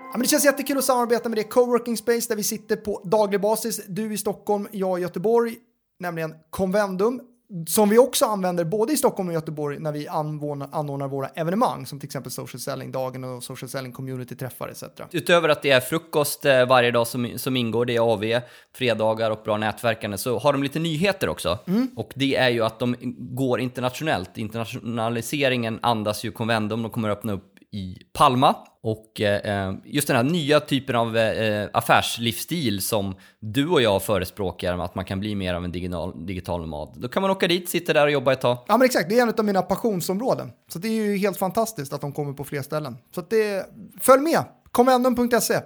Ja, 0.02 0.12
men 0.12 0.22
det 0.22 0.28
känns 0.28 0.44
jättekul 0.44 0.78
att 0.78 0.84
samarbeta 0.84 1.28
med 1.28 1.38
det 1.38 1.44
coworking 1.44 1.96
space 1.96 2.28
där 2.28 2.36
vi 2.36 2.42
sitter 2.42 2.76
på 2.76 3.02
daglig 3.04 3.40
basis. 3.40 3.86
Du 3.86 4.12
i 4.12 4.18
Stockholm, 4.18 4.68
jag 4.72 4.98
i 4.98 5.02
Göteborg, 5.02 5.56
nämligen 5.98 6.34
Convendum. 6.50 7.20
Som 7.66 7.88
vi 7.88 7.98
också 7.98 8.24
använder 8.24 8.64
både 8.64 8.92
i 8.92 8.96
Stockholm 8.96 9.28
och 9.28 9.34
Göteborg 9.34 9.78
när 9.78 9.92
vi 9.92 10.08
anordnar, 10.08 11.08
våra 11.08 11.28
evenemang 11.28 11.86
som 11.86 12.00
till 12.00 12.06
exempel 12.06 12.32
Social 12.32 12.60
Selling-dagen 12.60 13.24
och 13.24 13.44
Social 13.44 13.68
Selling 13.68 13.92
Community-träffar 13.92 14.68
etc. 14.68 14.84
Utöver 15.12 15.48
att 15.48 15.62
det 15.62 15.70
är 15.70 15.80
frukost 15.80 16.44
eh, 16.44 16.66
varje 16.66 16.90
dag 16.90 17.06
som, 17.06 17.38
som 17.38 17.56
ingår, 17.56 17.84
det 17.84 17.96
är 17.96 18.12
AV, 18.12 18.40
fredagar 18.74 19.30
och 19.30 19.40
bra 19.44 19.56
nätverkande, 19.56 20.18
så 20.18 20.38
har 20.38 20.52
de 20.52 20.62
lite 20.62 20.78
nyheter 20.78 21.28
också. 21.28 21.58
Och 21.96 22.12
det 22.14 22.36
är 22.36 22.48
ju 22.48 22.64
att 22.64 22.78
de 22.78 22.96
går 23.18 23.60
internationellt. 23.60 24.38
Internationaliseringen 24.38 25.78
andas 25.82 26.24
ju 26.24 26.32
Convendum, 26.32 26.82
de 26.82 26.90
kommer 26.90 27.08
öppna 27.08 27.32
upp 27.32 27.57
i 27.72 27.96
Palma. 28.12 28.56
Och 28.82 29.20
eh, 29.20 29.68
eh, 29.68 29.74
just 29.84 30.08
den 30.08 30.16
här 30.16 30.22
nya 30.22 30.60
typen 30.60 30.96
av 30.96 31.16
eh, 31.16 31.68
affärslivsstil 31.72 32.82
som 32.82 33.14
du 33.40 33.68
och 33.68 33.82
jag 33.82 34.02
förespråkar, 34.02 34.78
att 34.78 34.94
man 34.94 35.04
kan 35.04 35.20
bli 35.20 35.34
mer 35.34 35.54
av 35.54 35.64
en 35.64 35.72
digital, 35.72 36.26
digital 36.26 36.60
nomad. 36.60 36.94
Då 36.96 37.08
kan 37.08 37.22
man 37.22 37.30
åka 37.30 37.48
dit, 37.48 37.68
sitta 37.68 37.92
där 37.92 38.04
och 38.04 38.12
jobba 38.12 38.32
ett 38.32 38.40
tag. 38.40 38.58
Ja 38.68 38.76
men 38.76 38.84
exakt, 38.84 39.08
det 39.08 39.18
är 39.18 39.22
en 39.22 39.34
av 39.38 39.44
mina 39.44 39.62
passionsområden. 39.62 40.50
Så 40.68 40.78
det 40.78 40.88
är 40.88 40.92
ju 40.92 41.16
helt 41.16 41.38
fantastiskt 41.38 41.92
att 41.92 42.00
de 42.00 42.12
kommer 42.12 42.32
på 42.32 42.44
fler 42.44 42.62
ställen. 42.62 42.96
Så 43.14 43.20
att 43.20 43.30
det, 43.30 43.66
följ 44.00 44.22
med, 44.22 44.44
Commendum.se 44.70 45.60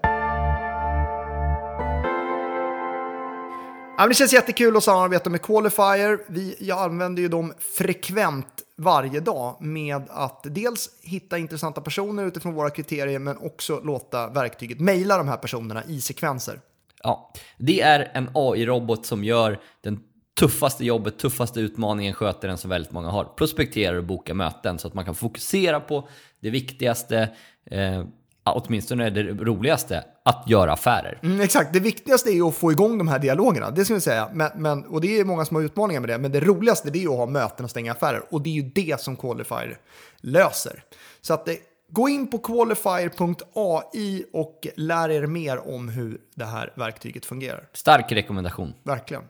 Ja, 3.99 4.07
det 4.09 4.15
känns 4.15 4.33
jättekul 4.33 4.77
att 4.77 4.85
samarbeta 4.85 5.31
med 5.31 5.43
Qualifier. 5.43 6.19
Vi, 6.29 6.57
jag 6.61 6.79
använder 6.79 7.23
ju 7.23 7.29
dem 7.29 7.53
frekvent 7.79 8.47
varje 8.83 9.21
dag 9.21 9.57
med 9.61 10.03
att 10.09 10.47
dels 10.51 10.91
hitta 11.03 11.39
intressanta 11.39 11.81
personer 11.81 12.27
utifrån 12.27 12.55
våra 12.55 12.71
kriterier 12.71 13.19
men 13.19 13.37
också 13.37 13.81
låta 13.81 14.29
verktyget 14.29 14.81
mejla 14.81 15.17
de 15.17 15.29
här 15.29 15.37
personerna 15.37 15.85
i 15.85 16.01
sekvenser. 16.01 16.61
Ja, 17.03 17.33
det 17.59 17.81
är 17.81 18.11
en 18.15 18.31
AI-robot 18.35 19.07
som 19.07 19.25
gör 19.25 19.61
den 19.81 20.01
tuffaste 20.41 20.85
jobbet, 20.85 21.19
tuffaste 21.19 21.61
utmaningen 21.61 22.15
sköter 22.15 22.49
den 22.49 22.59
som 22.59 22.71
väldigt 22.71 22.93
många 22.93 23.11
har. 23.11 23.25
Prospekterar 23.25 23.97
och 23.97 24.05
bokar 24.05 24.35
möten 24.35 24.79
så 24.79 24.89
att 24.89 24.95
man 24.95 25.05
kan 25.05 25.15
fokusera 25.15 25.81
på 25.81 26.09
det 26.41 26.51
viktigaste, 26.51 27.29
eh, 27.65 28.05
åtminstone 28.45 29.11
det 29.11 29.23
roligaste, 29.23 30.05
att 30.25 30.45
göra 30.49 30.73
affärer. 30.73 31.19
Mm, 31.23 31.41
exakt, 31.41 31.73
det 31.73 31.81
viktigaste 31.81 32.31
är 32.31 32.35
ju 32.35 32.49
att 32.49 32.55
få 32.55 32.73
igång 32.73 32.99
de 32.99 33.09
här 33.09 33.19
dialogerna, 33.19 33.71
det 33.71 33.85
ska 33.85 33.95
vi 33.95 34.01
säga. 34.01 34.29
Men, 34.33 34.51
men, 34.57 34.85
och 34.85 35.01
det 35.01 35.21
är 35.21 35.25
många 35.25 35.45
som 35.45 35.57
har 35.57 35.63
utmaningar 35.63 36.01
med 36.01 36.11
det, 36.11 36.19
men 36.19 36.33
det 36.33 36.41
roligaste 36.41 36.91
det 36.91 36.99
är 36.99 37.03
ju 37.03 37.13
att 37.13 37.17
ha 37.17 37.27
möten 37.27 37.65
och 37.65 37.71
stänga 37.71 37.93
affärer. 37.93 38.23
Och 38.31 38.43
det 38.43 38.51
är 38.51 38.55
ju 38.55 38.71
det 38.75 39.01
som 39.01 39.17
Qualifier 39.17 39.79
löser. 40.21 40.85
Så 41.21 41.35
att 41.35 41.47
det, 41.47 41.59
gå 41.89 42.09
in 42.09 42.31
på 42.31 42.39
qualifier.ai 42.39 44.25
och 44.33 44.67
lär 44.77 45.11
er 45.11 45.27
mer 45.27 45.75
om 45.75 45.89
hur 45.89 46.19
det 46.35 46.45
här 46.45 46.73
verktyget 46.77 47.27
fungerar. 47.27 47.69
Stark 47.73 48.13
rekommendation. 48.13 48.75
Verkligen. 48.83 49.23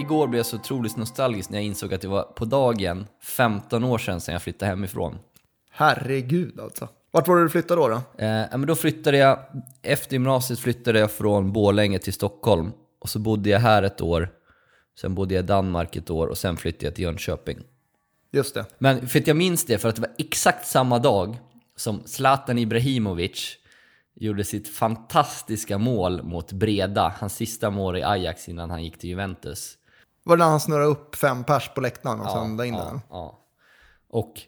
Igår 0.00 0.26
blev 0.26 0.38
jag 0.38 0.46
så 0.46 0.56
otroligt 0.56 0.96
nostalgisk 0.96 1.50
när 1.50 1.58
jag 1.58 1.64
insåg 1.64 1.94
att 1.94 2.00
det 2.00 2.08
var 2.08 2.22
på 2.22 2.44
dagen 2.44 3.06
15 3.22 3.84
år 3.84 3.98
sedan 3.98 4.20
sedan 4.20 4.32
jag 4.32 4.42
flyttade 4.42 4.70
hemifrån. 4.70 5.18
Herregud 5.70 6.60
alltså. 6.60 6.88
Vart 7.10 7.28
var 7.28 7.36
det 7.36 7.42
du 7.42 7.48
flyttade 7.48 7.80
då? 7.80 7.88
då? 7.88 8.24
Eh, 8.24 8.46
men 8.50 8.66
då 8.66 8.74
flyttade 8.74 9.16
jag, 9.16 9.38
efter 9.82 10.12
gymnasiet 10.12 10.58
flyttade 10.58 10.98
jag 10.98 11.10
från 11.10 11.52
Borlänge 11.52 11.98
till 11.98 12.12
Stockholm. 12.12 12.72
Och 13.00 13.08
så 13.08 13.18
bodde 13.18 13.50
jag 13.50 13.60
här 13.60 13.82
ett 13.82 14.00
år, 14.00 14.28
sen 15.00 15.14
bodde 15.14 15.34
jag 15.34 15.44
i 15.44 15.46
Danmark 15.46 15.96
ett 15.96 16.10
år 16.10 16.26
och 16.26 16.38
sen 16.38 16.56
flyttade 16.56 16.86
jag 16.86 16.94
till 16.94 17.04
Jönköping. 17.04 17.58
Just 18.32 18.54
det. 18.54 18.64
Men 18.78 19.08
för 19.08 19.18
att 19.18 19.26
jag 19.26 19.36
minns 19.36 19.66
det, 19.66 19.78
för 19.78 19.88
att 19.88 19.96
det 19.96 20.02
var 20.02 20.12
exakt 20.18 20.66
samma 20.66 20.98
dag 20.98 21.36
som 21.76 22.02
Zlatan 22.04 22.58
Ibrahimovic 22.58 23.56
gjorde 24.14 24.44
sitt 24.44 24.68
fantastiska 24.68 25.78
mål 25.78 26.22
mot 26.22 26.52
Breda, 26.52 27.14
hans 27.18 27.34
sista 27.34 27.70
mål 27.70 27.96
i 27.96 28.02
Ajax 28.02 28.48
innan 28.48 28.70
han 28.70 28.84
gick 28.84 28.98
till 28.98 29.10
Juventus. 29.10 29.78
Var 30.22 30.36
det 30.36 30.44
när 30.44 30.50
han 30.50 30.60
snurrade 30.60 30.86
upp 30.86 31.16
fem 31.16 31.44
pers 31.44 31.70
på 31.74 31.80
läktaren 31.80 32.20
och 32.20 32.30
sen 32.30 32.56
där 32.56 32.64
in 32.64 32.74
ja, 32.74 32.84
den? 32.84 33.00
ja. 33.10 33.38
Och 34.08 34.40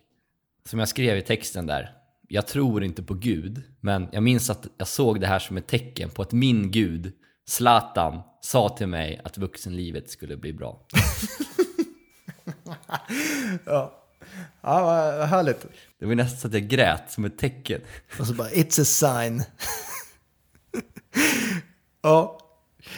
som 0.69 0.79
jag 0.79 0.89
skrev 0.89 1.17
i 1.17 1.23
texten 1.23 1.67
där, 1.67 1.93
jag 2.29 2.47
tror 2.47 2.85
inte 2.85 3.03
på 3.03 3.15
Gud, 3.15 3.63
men 3.81 4.09
jag 4.13 4.23
minns 4.23 4.51
att 4.51 4.67
jag 4.77 4.89
såg 4.89 5.21
det 5.21 5.27
här 5.27 5.39
som 5.39 5.57
ett 5.57 5.67
tecken 5.67 6.11
på 6.11 6.23
att 6.23 6.33
min 6.33 6.71
Gud, 6.71 7.13
Zlatan, 7.47 8.23
sa 8.41 8.69
till 8.69 8.87
mig 8.87 9.21
att 9.25 9.39
vuxenlivet 9.39 10.11
skulle 10.11 10.37
bli 10.37 10.53
bra. 10.53 10.81
Ja. 13.65 14.01
Ja, 14.61 14.85
vad 15.19 15.29
härligt. 15.29 15.67
Det 15.99 16.07
var 16.07 16.15
nästan 16.15 16.39
så 16.41 16.47
att 16.47 16.55
jag 16.55 16.69
grät 16.69 17.13
som 17.13 17.25
ett 17.25 17.39
tecken. 17.39 17.81
Och 18.21 18.27
så 18.27 18.35
bara, 18.35 18.49
it's 18.49 18.81
a 18.81 18.85
sign. 18.85 19.43
ja. 22.03 22.39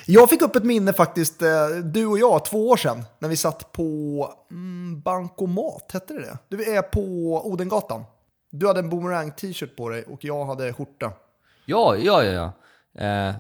Jag 0.09 0.31
fick 0.31 0.43
upp 0.43 0.57
ett 0.57 0.65
minne 0.65 0.93
faktiskt, 0.93 1.43
eh, 1.43 1.69
du 1.85 2.07
och 2.07 2.19
jag, 2.19 2.45
två 2.45 2.69
år 2.69 2.77
sedan, 2.77 3.05
när 3.19 3.29
vi 3.29 3.37
satt 3.37 3.73
på 3.73 4.33
mm, 4.51 5.01
Bankomat, 5.01 5.91
hette 5.93 6.15
det 6.15 6.21
det? 6.21 6.39
Du 6.49 6.77
är 6.77 6.83
på 6.83 7.01
Odengatan. 7.47 8.05
Du 8.51 8.67
hade 8.67 8.81
en 8.81 8.91
boomerang 8.91 9.31
t-shirt 9.31 9.77
på 9.77 9.89
dig 9.89 10.03
och 10.03 10.25
jag 10.25 10.45
hade 10.45 10.73
skjorta. 10.73 11.13
Ja, 11.67 11.97
ja, 11.97 12.25
ja. 12.25 12.33
ja. 12.33 12.53
Eh, 13.05 13.35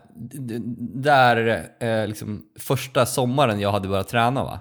där, 0.94 1.68
eh, 1.80 2.06
liksom, 2.06 2.42
första 2.58 3.06
sommaren 3.06 3.60
jag 3.60 3.72
hade 3.72 3.88
börjat 3.88 4.08
träna 4.08 4.44
va? 4.44 4.58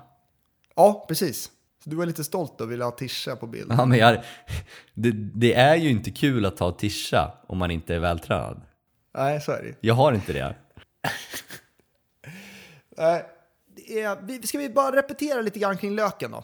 Ja, 0.76 1.06
precis. 1.08 1.52
Så 1.84 1.90
du 1.90 1.96
var 1.96 2.06
lite 2.06 2.24
stolt 2.24 2.62
och 2.62 2.72
ville 2.72 2.84
ha 2.84 2.92
Tisha 2.92 3.36
på 3.36 3.48
bild. 3.48 3.72
Ja, 3.78 3.86
men 3.86 4.00
jag, 4.00 4.24
det, 4.94 5.12
det 5.12 5.54
är 5.54 5.76
ju 5.76 5.90
inte 5.90 6.12
kul 6.12 6.46
att 6.46 6.58
ta 6.58 6.72
tisha 6.72 7.32
om 7.48 7.58
man 7.58 7.72
inte 7.72 7.96
är 7.96 8.00
vältränad. 8.00 8.62
Nej, 9.18 9.42
så 9.42 9.52
är 9.52 9.64
det. 9.64 9.76
Jag 9.82 9.94
har 9.94 10.14
inte 10.14 10.34
det. 10.34 10.56
Eh, 12.98 14.42
Ska 14.44 14.58
vi 14.58 14.70
bara 14.70 14.96
repetera 14.96 15.42
lite 15.42 15.60
grann 15.60 15.78
kring 15.78 15.96
löken 15.96 16.32
då? 16.32 16.44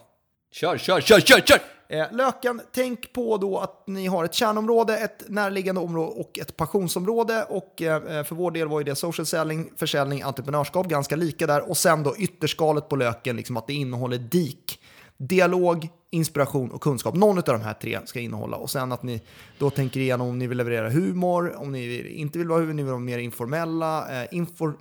Kör, 0.52 0.78
kör, 0.78 1.00
kör, 1.00 1.20
kör, 1.20 1.40
kör! 1.40 1.58
Eh, 1.88 2.06
Löken, 2.12 2.60
tänk 2.72 3.12
på 3.12 3.36
då 3.36 3.58
att 3.58 3.86
ni 3.86 4.06
har 4.06 4.24
ett 4.24 4.34
kärnområde, 4.34 4.96
ett 4.98 5.24
närliggande 5.28 5.80
område 5.80 6.20
och 6.20 6.38
ett 6.38 6.56
passionsområde. 6.56 7.44
Och 7.48 7.82
eh, 7.82 8.24
för 8.24 8.34
vår 8.34 8.50
del 8.50 8.68
var 8.68 8.80
ju 8.80 8.84
det 8.84 8.94
social 8.94 9.26
selling, 9.26 9.70
försäljning, 9.76 10.22
entreprenörskap, 10.22 10.86
ganska 10.86 11.16
lika 11.16 11.46
där. 11.46 11.70
Och 11.70 11.76
sen 11.76 12.02
då 12.02 12.16
ytterskalet 12.16 12.88
på 12.88 12.96
löken, 12.96 13.36
liksom 13.36 13.56
att 13.56 13.66
det 13.66 13.72
innehåller 13.72 14.18
DIK. 14.18 14.78
Dialog, 15.16 15.88
inspiration 16.10 16.70
och 16.70 16.80
kunskap. 16.80 17.14
Någon 17.14 17.38
av 17.38 17.44
de 17.44 17.60
här 17.60 17.74
tre 17.74 17.98
ska 18.04 18.20
innehålla. 18.20 18.56
Och 18.56 18.70
sen 18.70 18.92
att 18.92 19.02
ni 19.02 19.22
då 19.58 19.70
tänker 19.70 20.00
igenom 20.00 20.28
om 20.28 20.38
ni 20.38 20.46
vill 20.46 20.58
leverera 20.58 20.90
humor, 20.90 21.54
om 21.56 21.72
ni 21.72 22.08
inte 22.08 22.38
vill 22.38 22.48
vara 22.48 22.60
humor, 22.60 22.72
ni 22.72 22.82
vill 22.82 22.90
vara 22.90 23.00
mer 23.00 23.18
informella, 23.18 24.22
eh, 24.22 24.28
infor, 24.30 24.74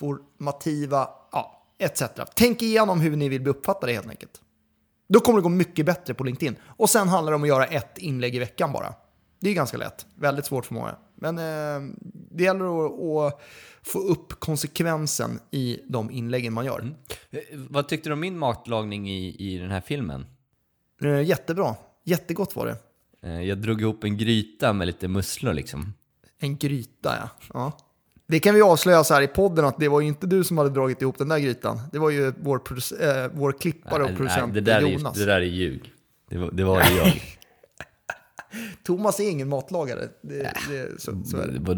informativa, 0.00 1.08
ja, 1.32 1.62
etc. 1.78 2.02
Tänk 2.36 2.62
igenom 2.62 3.00
hur 3.00 3.16
ni 3.16 3.28
vill 3.28 3.40
bli 3.42 3.50
uppfattade 3.50 3.92
helt 3.92 4.08
enkelt. 4.08 4.40
Då 5.08 5.20
kommer 5.20 5.38
det 5.38 5.42
gå 5.42 5.48
mycket 5.48 5.86
bättre 5.86 6.14
på 6.14 6.24
LinkedIn. 6.24 6.56
Och 6.66 6.90
sen 6.90 7.08
handlar 7.08 7.32
det 7.32 7.36
om 7.36 7.42
att 7.42 7.48
göra 7.48 7.64
ett 7.66 7.98
inlägg 7.98 8.34
i 8.34 8.38
veckan 8.38 8.72
bara. 8.72 8.94
Det 9.40 9.50
är 9.50 9.54
ganska 9.54 9.76
lätt. 9.76 10.06
Väldigt 10.14 10.46
svårt 10.46 10.66
för 10.66 10.74
många. 10.74 10.96
Men 11.14 11.38
eh, 11.38 11.94
det 12.30 12.44
gäller 12.44 12.86
att, 12.86 13.32
att 13.34 13.40
få 13.82 13.98
upp 13.98 14.40
konsekvensen 14.40 15.40
i 15.50 15.80
de 15.88 16.10
inläggen 16.10 16.52
man 16.52 16.64
gör. 16.64 16.94
Eh, 17.30 17.40
Vad 17.52 17.88
tyckte 17.88 18.08
du 18.08 18.12
om 18.12 18.20
min 18.20 18.38
matlagning 18.38 19.10
i, 19.10 19.36
i 19.38 19.58
den 19.58 19.70
här 19.70 19.80
filmen? 19.80 20.26
Eh, 21.02 21.22
jättebra. 21.22 21.76
Jättegott 22.04 22.56
var 22.56 22.66
det. 22.66 22.76
Eh, 23.28 23.42
Jag 23.42 23.58
drog 23.58 23.80
ihop 23.80 24.04
en 24.04 24.16
gryta 24.18 24.72
med 24.72 24.86
lite 24.86 25.08
musslor 25.08 25.52
liksom. 25.52 25.94
En 26.38 26.56
gryta, 26.56 27.16
ja. 27.20 27.28
ja. 27.54 27.72
Det 28.26 28.40
kan 28.40 28.54
vi 28.54 28.62
avslöja 28.62 29.04
så 29.04 29.14
här 29.14 29.22
i 29.22 29.26
podden 29.26 29.64
att 29.64 29.78
det 29.78 29.88
var 29.88 30.00
ju 30.00 30.06
inte 30.06 30.26
du 30.26 30.44
som 30.44 30.58
hade 30.58 30.70
dragit 30.70 31.02
ihop 31.02 31.18
den 31.18 31.28
där 31.28 31.38
grytan. 31.38 31.80
Det 31.92 31.98
var 31.98 32.10
ju 32.10 32.32
vår, 32.42 32.60
eh, 33.00 33.08
vår 33.32 33.52
klippare 33.52 34.02
och 34.02 34.08
Nej, 34.08 34.16
producent 34.16 34.54
det, 34.54 34.60
där 34.60 34.80
Jonas. 34.80 35.16
är, 35.16 35.20
det 35.20 35.26
där 35.26 35.40
är 35.40 35.44
ljug. 35.44 35.92
Det 36.30 36.38
var, 36.38 36.50
det 36.50 36.64
var 36.64 36.82
ju 36.90 36.96
jag. 36.96 37.12
Thomas 38.84 39.20
är 39.20 39.30
ingen 39.30 39.48
matlagare. 39.48 40.00
Det, 40.22 40.52
det, 40.70 41.00
så, 41.00 41.22
så 41.24 41.36
är 41.36 41.46
det. 41.46 41.76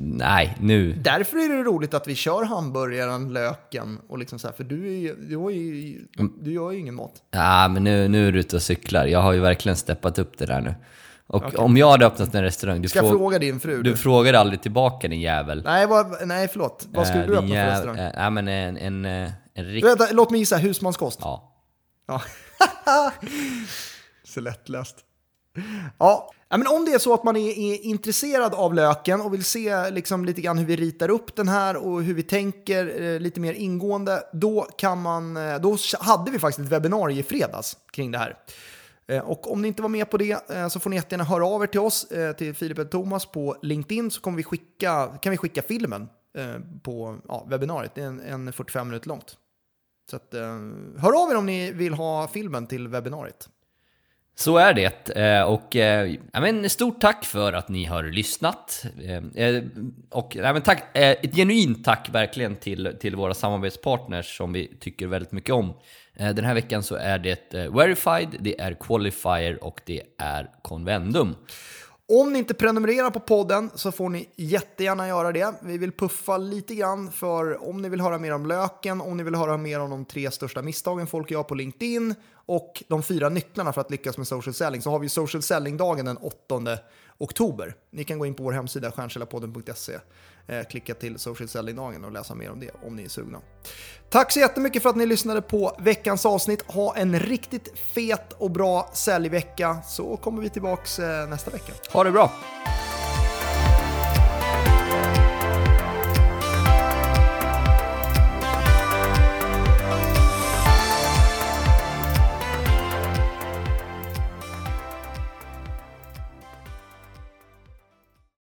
Nej, 0.00 0.56
nu. 0.60 0.92
Därför 0.92 1.36
är 1.36 1.56
det 1.56 1.62
roligt 1.62 1.94
att 1.94 2.08
vi 2.08 2.14
kör 2.14 2.44
hamburgaren, 2.44 3.32
löken 3.32 3.98
och 4.08 4.18
liksom 4.18 4.38
så 4.38 4.46
här, 4.48 4.54
för 4.54 4.64
du, 4.64 4.86
är, 4.88 4.98
ju- 4.98 5.16
du, 5.28 5.36
har 5.36 5.50
ju, 5.50 6.00
du 6.40 6.52
gör 6.52 6.70
ju 6.70 6.78
ingen 6.78 6.94
mat. 6.94 7.12
Ja, 7.30 7.68
men 7.68 7.84
nu, 7.84 8.08
nu 8.08 8.28
är 8.28 8.32
du 8.32 8.40
ute 8.40 8.56
och 8.56 8.62
cyklar. 8.62 9.06
Jag 9.06 9.22
har 9.22 9.32
ju 9.32 9.40
verkligen 9.40 9.76
steppat 9.76 10.18
upp 10.18 10.38
det 10.38 10.46
där 10.46 10.60
nu. 10.60 10.74
Och 11.30 11.58
om 11.58 11.76
jag 11.76 11.90
hade 11.90 12.06
öppnat 12.06 12.34
en 12.34 12.42
restaurang, 12.42 12.82
du, 12.82 12.88
Ska 12.88 12.98
jag 12.98 13.06
frå- 13.06 13.18
fråga 13.18 13.38
din 13.38 13.60
fru? 13.60 13.76
du 13.82 13.90
Du? 13.90 13.96
frågade 13.96 14.38
aldrig 14.40 14.62
tillbaka 14.62 15.08
din 15.08 15.20
jävel. 15.20 15.62
Nej, 15.64 15.86
vad, 15.86 16.26
nej, 16.28 16.48
förlåt. 16.48 16.86
Vad 16.92 17.06
skulle 17.06 17.22
Eh, 17.22 17.28
du 17.28 17.36
öppna 17.36 17.48
för 17.48 17.54
jäv- 17.54 17.70
restaurang? 17.70 17.98
eh, 17.98 18.12
Ja, 18.16 18.30
men 18.30 18.48
en, 18.48 18.76
en, 18.76 19.04
eh, 19.04 19.30
en 19.54 19.64
riktig... 19.64 19.88
Vänta, 19.88 20.06
låt 20.12 20.30
mig 20.30 20.40
gissa, 20.40 20.56
husmanskost. 20.56 21.18
Ja. 21.22 21.52
Ja. 22.06 22.22
så 24.24 24.40
lättlöst. 24.40 24.96
Ja. 25.98 26.30
ja, 26.48 26.56
men 26.56 26.66
om 26.66 26.84
det 26.84 26.92
är 26.92 26.98
så 26.98 27.14
att 27.14 27.24
man 27.24 27.36
är, 27.36 27.48
är 27.58 27.84
intresserad 27.84 28.54
av 28.54 28.74
löken 28.74 29.20
och 29.20 29.34
vill 29.34 29.44
se 29.44 29.90
liksom 29.90 30.24
lite 30.24 30.40
grann 30.40 30.58
hur 30.58 30.66
vi 30.66 30.76
ritar 30.76 31.08
upp 31.10 31.36
den 31.36 31.48
här 31.48 31.76
och 31.76 32.02
hur 32.02 32.14
vi 32.14 32.22
tänker 32.22 33.02
eh, 33.02 33.20
lite 33.20 33.40
mer 33.40 33.52
ingående, 33.52 34.22
då, 34.32 34.66
kan 34.78 35.02
man, 35.02 35.34
då 35.60 35.76
hade 36.00 36.30
vi 36.30 36.38
faktiskt 36.38 36.66
ett 36.66 36.72
webbinarie 36.72 37.18
i 37.20 37.22
fredags 37.22 37.76
kring 37.92 38.10
det 38.10 38.18
här. 38.18 38.36
Eh, 39.08 39.20
och 39.20 39.52
om 39.52 39.62
ni 39.62 39.68
inte 39.68 39.82
var 39.82 39.88
med 39.88 40.10
på 40.10 40.16
det 40.16 40.50
eh, 40.50 40.68
så 40.68 40.80
får 40.80 40.90
ni 40.90 40.96
jättegärna 40.96 41.24
höra 41.24 41.46
av 41.46 41.62
er 41.62 41.66
till 41.66 41.80
oss, 41.80 42.12
eh, 42.12 42.32
till 42.32 42.54
Filip 42.54 42.78
och 42.78 42.90
Thomas 42.90 43.26
på 43.26 43.56
LinkedIn 43.62 44.10
så 44.10 44.20
kommer 44.20 44.36
vi 44.36 44.42
skicka, 44.42 45.06
kan 45.22 45.30
vi 45.30 45.36
skicka 45.36 45.62
filmen 45.62 46.08
på 46.82 47.18
ja, 47.28 47.46
webbinariet. 47.48 47.94
Det 47.94 48.02
är 48.02 48.06
en, 48.06 48.20
en 48.20 48.52
45 48.52 48.88
minuter 48.88 49.08
långt. 49.08 49.36
Så 50.10 50.16
att, 50.16 50.34
hör 50.98 51.22
av 51.22 51.30
er 51.30 51.36
om 51.36 51.46
ni 51.46 51.72
vill 51.72 51.94
ha 51.94 52.28
filmen 52.28 52.66
till 52.66 52.88
webbinariet. 52.88 53.48
Så 54.34 54.56
är 54.56 54.74
det. 54.74 55.44
Och 55.44 55.74
ja, 56.32 56.40
men, 56.40 56.70
stort 56.70 57.00
tack 57.00 57.24
för 57.24 57.52
att 57.52 57.68
ni 57.68 57.84
har 57.84 58.02
lyssnat. 58.02 58.84
Och 60.10 60.36
ja, 60.36 60.52
men 60.52 60.62
tack, 60.62 60.84
ett 60.94 61.34
genuint 61.34 61.84
tack 61.84 62.08
verkligen 62.12 62.56
till, 62.56 62.96
till 63.00 63.16
våra 63.16 63.34
samarbetspartners 63.34 64.36
som 64.36 64.52
vi 64.52 64.76
tycker 64.80 65.06
väldigt 65.06 65.32
mycket 65.32 65.54
om. 65.54 65.74
Eh, 66.18 66.34
den 66.34 66.44
här 66.44 66.54
veckan 66.54 66.82
så 66.82 66.94
är 66.94 67.18
det 67.18 67.54
eh, 67.54 67.74
Verified, 67.74 68.36
det 68.40 68.60
är 68.60 68.74
Qualifier 68.74 69.64
och 69.64 69.80
det 69.84 70.02
är 70.18 70.50
Convendum. 70.62 71.34
Om 72.10 72.32
ni 72.32 72.38
inte 72.38 72.54
prenumererar 72.54 73.10
på 73.10 73.20
podden 73.20 73.70
så 73.74 73.92
får 73.92 74.08
ni 74.08 74.28
jättegärna 74.36 75.08
göra 75.08 75.32
det. 75.32 75.54
Vi 75.62 75.78
vill 75.78 75.92
puffa 75.92 76.38
lite 76.38 76.74
grann 76.74 77.12
för 77.12 77.68
om 77.68 77.82
ni 77.82 77.88
vill 77.88 78.00
höra 78.00 78.18
mer 78.18 78.34
om 78.34 78.46
löken, 78.46 79.00
om 79.00 79.16
ni 79.16 79.22
vill 79.22 79.34
höra 79.34 79.56
mer 79.56 79.80
om 79.80 79.90
de 79.90 80.04
tre 80.04 80.30
största 80.30 80.62
misstagen 80.62 81.06
folk 81.06 81.30
gör 81.30 81.42
på 81.42 81.54
LinkedIn 81.54 82.14
och 82.46 82.82
de 82.88 83.02
fyra 83.02 83.28
nycklarna 83.28 83.72
för 83.72 83.80
att 83.80 83.90
lyckas 83.90 84.18
med 84.18 84.26
social 84.26 84.54
selling 84.54 84.82
så 84.82 84.90
har 84.90 84.98
vi 84.98 85.08
social 85.08 85.42
selling-dagen 85.42 86.04
den 86.04 86.16
8 86.16 86.78
oktober. 87.18 87.74
Ni 87.90 88.04
kan 88.04 88.18
gå 88.18 88.26
in 88.26 88.34
på 88.34 88.42
vår 88.42 88.52
hemsida 88.52 88.90
stjärnkällarpodden.se, 88.90 89.98
Eh, 90.48 90.64
klicka 90.64 90.94
till 90.94 91.18
social 91.18 91.48
selling-dagen 91.48 92.04
och 92.04 92.12
läsa 92.12 92.34
mer 92.34 92.50
om 92.50 92.60
det 92.60 92.70
om 92.86 92.96
ni 92.96 93.04
är 93.04 93.08
sugna. 93.08 93.40
Tack 94.10 94.32
så 94.32 94.40
jättemycket 94.40 94.82
för 94.82 94.90
att 94.90 94.96
ni 94.96 95.06
lyssnade 95.06 95.42
på 95.42 95.76
veckans 95.78 96.26
avsnitt. 96.26 96.62
Ha 96.66 96.96
en 96.96 97.20
riktigt 97.20 97.78
fet 97.78 98.32
och 98.32 98.50
bra 98.50 98.90
säljvecka 98.94 99.78
så 99.86 100.16
kommer 100.16 100.42
vi 100.42 100.50
tillbaks 100.50 100.98
eh, 100.98 101.28
nästa 101.28 101.50
vecka. 101.50 101.72
Ha 101.92 102.04
det 102.04 102.10
bra! 102.10 102.32